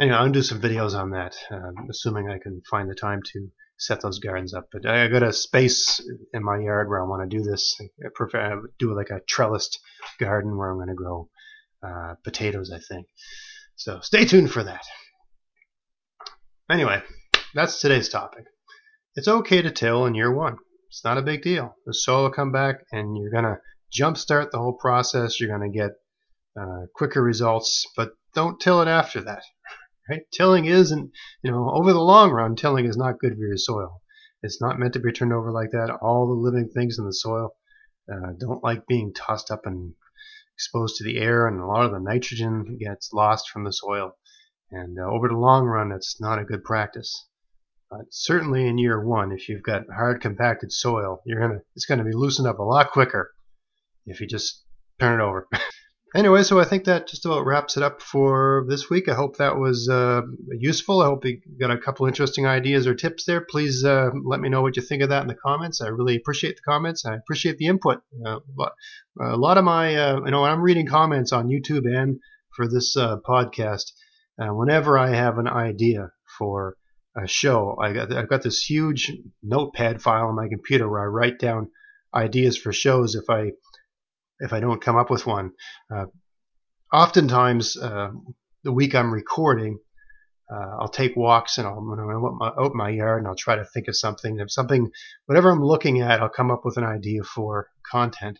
anyway, 0.00 0.16
I'll 0.16 0.30
do 0.30 0.42
some 0.42 0.60
videos 0.60 0.94
on 0.94 1.10
that, 1.10 1.34
uh, 1.50 1.72
assuming 1.90 2.28
I 2.28 2.38
can 2.38 2.62
find 2.70 2.88
the 2.88 2.94
time 2.94 3.20
to 3.32 3.48
set 3.78 4.00
those 4.00 4.18
gardens 4.18 4.54
up. 4.54 4.68
But 4.72 4.86
I 4.86 5.08
got 5.08 5.22
a 5.22 5.32
space 5.32 6.00
in 6.32 6.42
my 6.42 6.58
yard 6.58 6.88
where 6.88 7.02
I 7.02 7.06
want 7.06 7.28
to 7.28 7.36
do 7.36 7.42
this. 7.42 7.76
I 7.80 8.08
prefer 8.14 8.62
do 8.78 8.94
like 8.94 9.10
a 9.10 9.20
trellised 9.30 9.78
garden 10.18 10.56
where 10.56 10.70
I'm 10.70 10.78
going 10.78 10.88
to 10.88 10.94
grow 10.94 11.28
uh, 11.82 12.14
potatoes, 12.24 12.72
I 12.72 12.78
think. 12.78 13.06
So 13.76 14.00
stay 14.00 14.24
tuned 14.24 14.50
for 14.50 14.64
that. 14.64 14.84
Anyway, 16.70 17.02
that's 17.54 17.80
today's 17.80 18.08
topic. 18.08 18.44
It's 19.14 19.28
okay 19.28 19.62
to 19.62 19.70
till 19.70 20.06
in 20.06 20.14
year 20.14 20.34
one. 20.34 20.56
It's 20.88 21.04
not 21.04 21.18
a 21.18 21.22
big 21.22 21.42
deal. 21.42 21.74
The 21.84 21.94
soil 21.94 22.24
will 22.24 22.30
come 22.30 22.52
back 22.52 22.76
and 22.92 23.16
you're 23.16 23.30
going 23.30 23.44
to 23.44 23.58
jumpstart 23.96 24.50
the 24.50 24.58
whole 24.58 24.76
process. 24.80 25.38
You're 25.38 25.56
going 25.56 25.70
to 25.70 25.78
get 25.78 25.90
uh, 26.60 26.86
quicker 26.94 27.22
results, 27.22 27.86
but 27.96 28.10
don't 28.34 28.58
till 28.60 28.80
it 28.82 28.88
after 28.88 29.20
that. 29.22 29.42
Right? 30.08 30.22
Tilling 30.32 30.66
isn't, 30.66 31.10
you 31.42 31.50
know, 31.50 31.70
over 31.70 31.92
the 31.92 32.00
long 32.00 32.30
run, 32.30 32.54
tilling 32.56 32.86
is 32.86 32.96
not 32.96 33.18
good 33.18 33.34
for 33.34 33.46
your 33.46 33.56
soil. 33.56 34.02
It's 34.42 34.60
not 34.60 34.78
meant 34.78 34.92
to 34.92 35.00
be 35.00 35.12
turned 35.12 35.32
over 35.32 35.50
like 35.50 35.72
that. 35.72 35.90
All 36.00 36.26
the 36.26 36.34
living 36.34 36.68
things 36.68 36.98
in 36.98 37.06
the 37.06 37.12
soil 37.12 37.50
uh, 38.10 38.32
don't 38.38 38.62
like 38.62 38.86
being 38.86 39.12
tossed 39.12 39.50
up 39.50 39.66
and 39.66 39.94
exposed 40.54 40.96
to 40.96 41.04
the 41.04 41.18
air, 41.18 41.48
and 41.48 41.60
a 41.60 41.66
lot 41.66 41.84
of 41.84 41.92
the 41.92 41.98
nitrogen 41.98 42.78
gets 42.78 43.12
lost 43.12 43.50
from 43.50 43.64
the 43.64 43.72
soil. 43.72 44.16
And 44.70 44.98
uh, 44.98 45.02
over 45.02 45.28
the 45.28 45.36
long 45.36 45.64
run, 45.64 45.92
it's 45.92 46.20
not 46.20 46.38
a 46.38 46.44
good 46.44 46.64
practice. 46.64 47.28
But 47.90 48.06
certainly 48.10 48.66
in 48.66 48.78
year 48.78 49.04
one, 49.04 49.32
if 49.32 49.48
you've 49.48 49.62
got 49.62 49.84
hard 49.94 50.20
compacted 50.20 50.72
soil, 50.72 51.22
you're 51.24 51.40
gonna 51.40 51.60
it's 51.74 51.86
gonna 51.86 52.04
be 52.04 52.12
loosened 52.12 52.48
up 52.48 52.58
a 52.58 52.62
lot 52.64 52.90
quicker 52.90 53.32
if 54.06 54.20
you 54.20 54.26
just 54.26 54.64
turn 54.98 55.20
it 55.20 55.22
over. 55.22 55.48
anyway, 56.14 56.42
so 56.42 56.60
I 56.60 56.64
think 56.64 56.84
that 56.84 57.08
just 57.08 57.24
about 57.26 57.44
wraps 57.44 57.76
it 57.76 57.82
up 57.82 58.02
for 58.02 58.64
this 58.68 58.88
week. 58.88 59.08
I 59.08 59.14
hope 59.14 59.36
that 59.36 59.56
was 59.56 59.88
uh, 59.88 60.22
useful. 60.50 61.00
I 61.00 61.06
hope 61.06 61.24
you 61.24 61.40
got 61.58 61.70
a 61.70 61.78
couple 61.78 62.06
interesting 62.06 62.46
ideas 62.46 62.86
or 62.86 62.94
tips 62.94 63.24
there. 63.24 63.40
Please 63.40 63.84
uh, 63.84 64.10
let 64.24 64.40
me 64.40 64.48
know 64.48 64.62
what 64.62 64.76
you 64.76 64.82
think 64.82 65.02
of 65.02 65.08
that 65.08 65.22
in 65.22 65.28
the 65.28 65.34
comments. 65.34 65.80
I 65.80 65.88
really 65.88 66.16
appreciate 66.16 66.56
the 66.56 66.70
comments. 66.70 67.04
I 67.04 67.14
appreciate 67.14 67.58
the 67.58 67.66
input. 67.66 68.02
Uh, 68.24 68.38
a 69.20 69.36
lot 69.36 69.58
of 69.58 69.64
my, 69.64 69.94
uh, 69.96 70.20
you 70.24 70.30
know, 70.30 70.42
when 70.42 70.50
I'm 70.50 70.62
reading 70.62 70.86
comments 70.86 71.32
on 71.32 71.48
YouTube 71.48 71.86
and 71.86 72.18
for 72.54 72.68
this 72.68 72.96
uh, 72.96 73.16
podcast, 73.26 73.92
uh, 74.40 74.48
whenever 74.48 74.98
I 74.98 75.10
have 75.14 75.38
an 75.38 75.48
idea 75.48 76.10
for 76.38 76.76
a 77.16 77.26
show, 77.26 77.76
I 77.82 77.92
got, 77.92 78.12
I've 78.12 78.28
got 78.28 78.42
this 78.42 78.62
huge 78.62 79.12
notepad 79.42 80.02
file 80.02 80.26
on 80.26 80.36
my 80.36 80.48
computer 80.48 80.88
where 80.88 81.00
I 81.00 81.06
write 81.06 81.38
down 81.38 81.70
ideas 82.14 82.56
for 82.56 82.72
shows 82.72 83.14
if 83.14 83.28
I 83.28 83.52
if 84.40 84.52
I 84.52 84.60
don't 84.60 84.82
come 84.82 84.96
up 84.96 85.10
with 85.10 85.26
one. 85.26 85.52
Uh, 85.94 86.06
oftentimes, 86.92 87.76
uh, 87.76 88.10
the 88.64 88.72
week 88.72 88.94
I'm 88.94 89.12
recording, 89.12 89.78
uh, 90.52 90.76
I'll 90.80 90.88
take 90.88 91.16
walks 91.16 91.58
and 91.58 91.66
I'll, 91.66 92.38
I'll 92.42 92.64
out 92.64 92.72
in 92.72 92.76
my 92.76 92.90
yard 92.90 93.18
and 93.18 93.28
I'll 93.28 93.36
try 93.36 93.56
to 93.56 93.64
think 93.64 93.88
of 93.88 93.96
something. 93.96 94.38
If 94.38 94.50
something, 94.50 94.90
whatever 95.26 95.50
I'm 95.50 95.64
looking 95.64 96.00
at, 96.02 96.20
I'll 96.20 96.28
come 96.28 96.50
up 96.50 96.64
with 96.64 96.76
an 96.76 96.84
idea 96.84 97.22
for 97.24 97.68
content. 97.90 98.38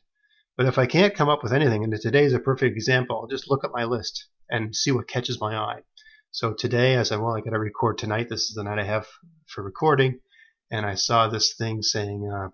But 0.56 0.66
if 0.66 0.78
I 0.78 0.86
can't 0.86 1.14
come 1.14 1.28
up 1.28 1.42
with 1.42 1.52
anything, 1.52 1.84
and 1.84 2.00
today 2.00 2.24
is 2.24 2.32
a 2.32 2.38
perfect 2.38 2.76
example, 2.76 3.18
I'll 3.20 3.26
just 3.26 3.50
look 3.50 3.64
at 3.64 3.72
my 3.74 3.84
list 3.84 4.26
and 4.48 4.74
see 4.74 4.90
what 4.90 5.08
catches 5.08 5.40
my 5.40 5.56
eye. 5.56 5.80
So 6.30 6.54
today 6.54 6.96
I 6.96 7.02
said, 7.02 7.20
well, 7.20 7.36
I 7.36 7.40
got 7.40 7.50
to 7.50 7.58
record 7.58 7.98
tonight. 7.98 8.28
This 8.28 8.48
is 8.48 8.54
the 8.54 8.62
night 8.62 8.78
I 8.78 8.84
have 8.84 9.06
for 9.46 9.62
recording. 9.62 10.20
And 10.70 10.86
I 10.86 10.94
saw 10.94 11.28
this 11.28 11.54
thing 11.54 11.82
saying, 11.82 12.30
uh, 12.32 12.48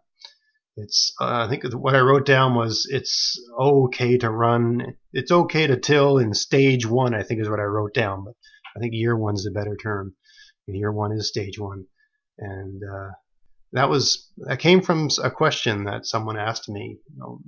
it's 0.76 1.14
uh, 1.20 1.44
I 1.44 1.48
think 1.48 1.64
what 1.74 1.94
I 1.94 2.00
wrote 2.00 2.24
down 2.24 2.54
was 2.54 2.86
it's 2.90 3.38
okay 3.58 4.16
to 4.18 4.30
run. 4.30 4.96
It's 5.12 5.30
okay 5.30 5.66
to 5.66 5.76
till 5.78 6.18
in 6.18 6.34
stage 6.34 6.86
one. 6.86 7.14
I 7.14 7.22
think 7.22 7.40
is 7.40 7.50
what 7.50 7.60
I 7.60 7.64
wrote 7.64 7.94
down, 7.94 8.24
but 8.24 8.34
I 8.76 8.80
think 8.80 8.94
year 8.94 9.16
one 9.16 9.34
is 9.34 9.46
a 9.46 9.52
better 9.52 9.76
term. 9.76 10.14
year 10.66 10.92
one 10.92 11.12
is 11.12 11.28
stage 11.28 11.58
one, 11.58 11.86
and 12.38 12.82
uh, 12.82 13.10
that 13.72 13.90
was 13.90 14.30
that 14.38 14.60
came 14.60 14.80
from 14.80 15.08
a 15.22 15.30
question 15.30 15.84
that 15.84 16.06
someone 16.06 16.38
asked 16.38 16.68
me. 16.68 16.98
You 17.10 17.18
know, 17.18 17.40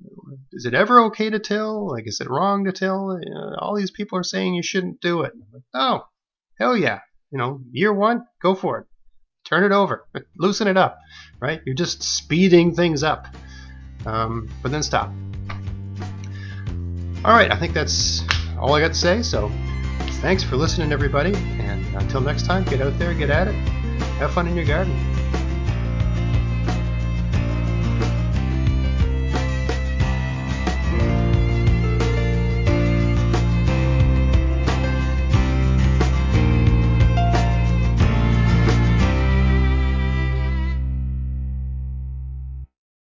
is 0.52 0.66
it 0.66 0.74
ever 0.74 1.04
okay 1.04 1.30
to 1.30 1.38
till? 1.38 1.88
Like, 1.88 2.06
is 2.06 2.20
it 2.20 2.28
wrong 2.28 2.64
to 2.64 2.72
till? 2.72 3.12
Uh, 3.12 3.56
all 3.58 3.74
these 3.74 3.90
people 3.90 4.18
are 4.18 4.24
saying 4.24 4.54
you 4.54 4.62
shouldn't 4.62 5.00
do 5.00 5.22
it. 5.22 5.32
Like, 5.52 5.62
oh, 5.72 6.06
hell 6.58 6.76
yeah! 6.76 7.00
You 7.30 7.38
know, 7.38 7.60
year 7.72 7.92
one, 7.92 8.26
go 8.42 8.54
for 8.54 8.80
it 8.80 8.86
turn 9.44 9.64
it 9.64 9.72
over, 9.72 10.06
loosen 10.36 10.68
it 10.68 10.76
up, 10.76 11.00
right? 11.40 11.60
You're 11.64 11.74
just 11.74 12.02
speeding 12.02 12.74
things 12.74 13.02
up, 13.02 13.26
um, 14.06 14.48
but 14.62 14.72
then 14.72 14.82
stop. 14.82 15.10
All 17.24 17.32
right, 17.32 17.50
I 17.50 17.56
think 17.56 17.72
that's 17.72 18.22
all 18.58 18.74
I 18.74 18.80
got 18.80 18.88
to 18.88 18.94
say. 18.94 19.22
So 19.22 19.50
thanks 20.20 20.42
for 20.42 20.56
listening, 20.56 20.92
everybody, 20.92 21.34
and 21.34 21.84
until 21.96 22.20
next 22.20 22.44
time, 22.46 22.64
get 22.64 22.80
out 22.80 22.98
there, 22.98 23.14
get 23.14 23.30
at 23.30 23.48
it, 23.48 23.54
have 24.18 24.32
fun 24.32 24.46
in 24.46 24.56
your 24.56 24.66
garden. 24.66 25.13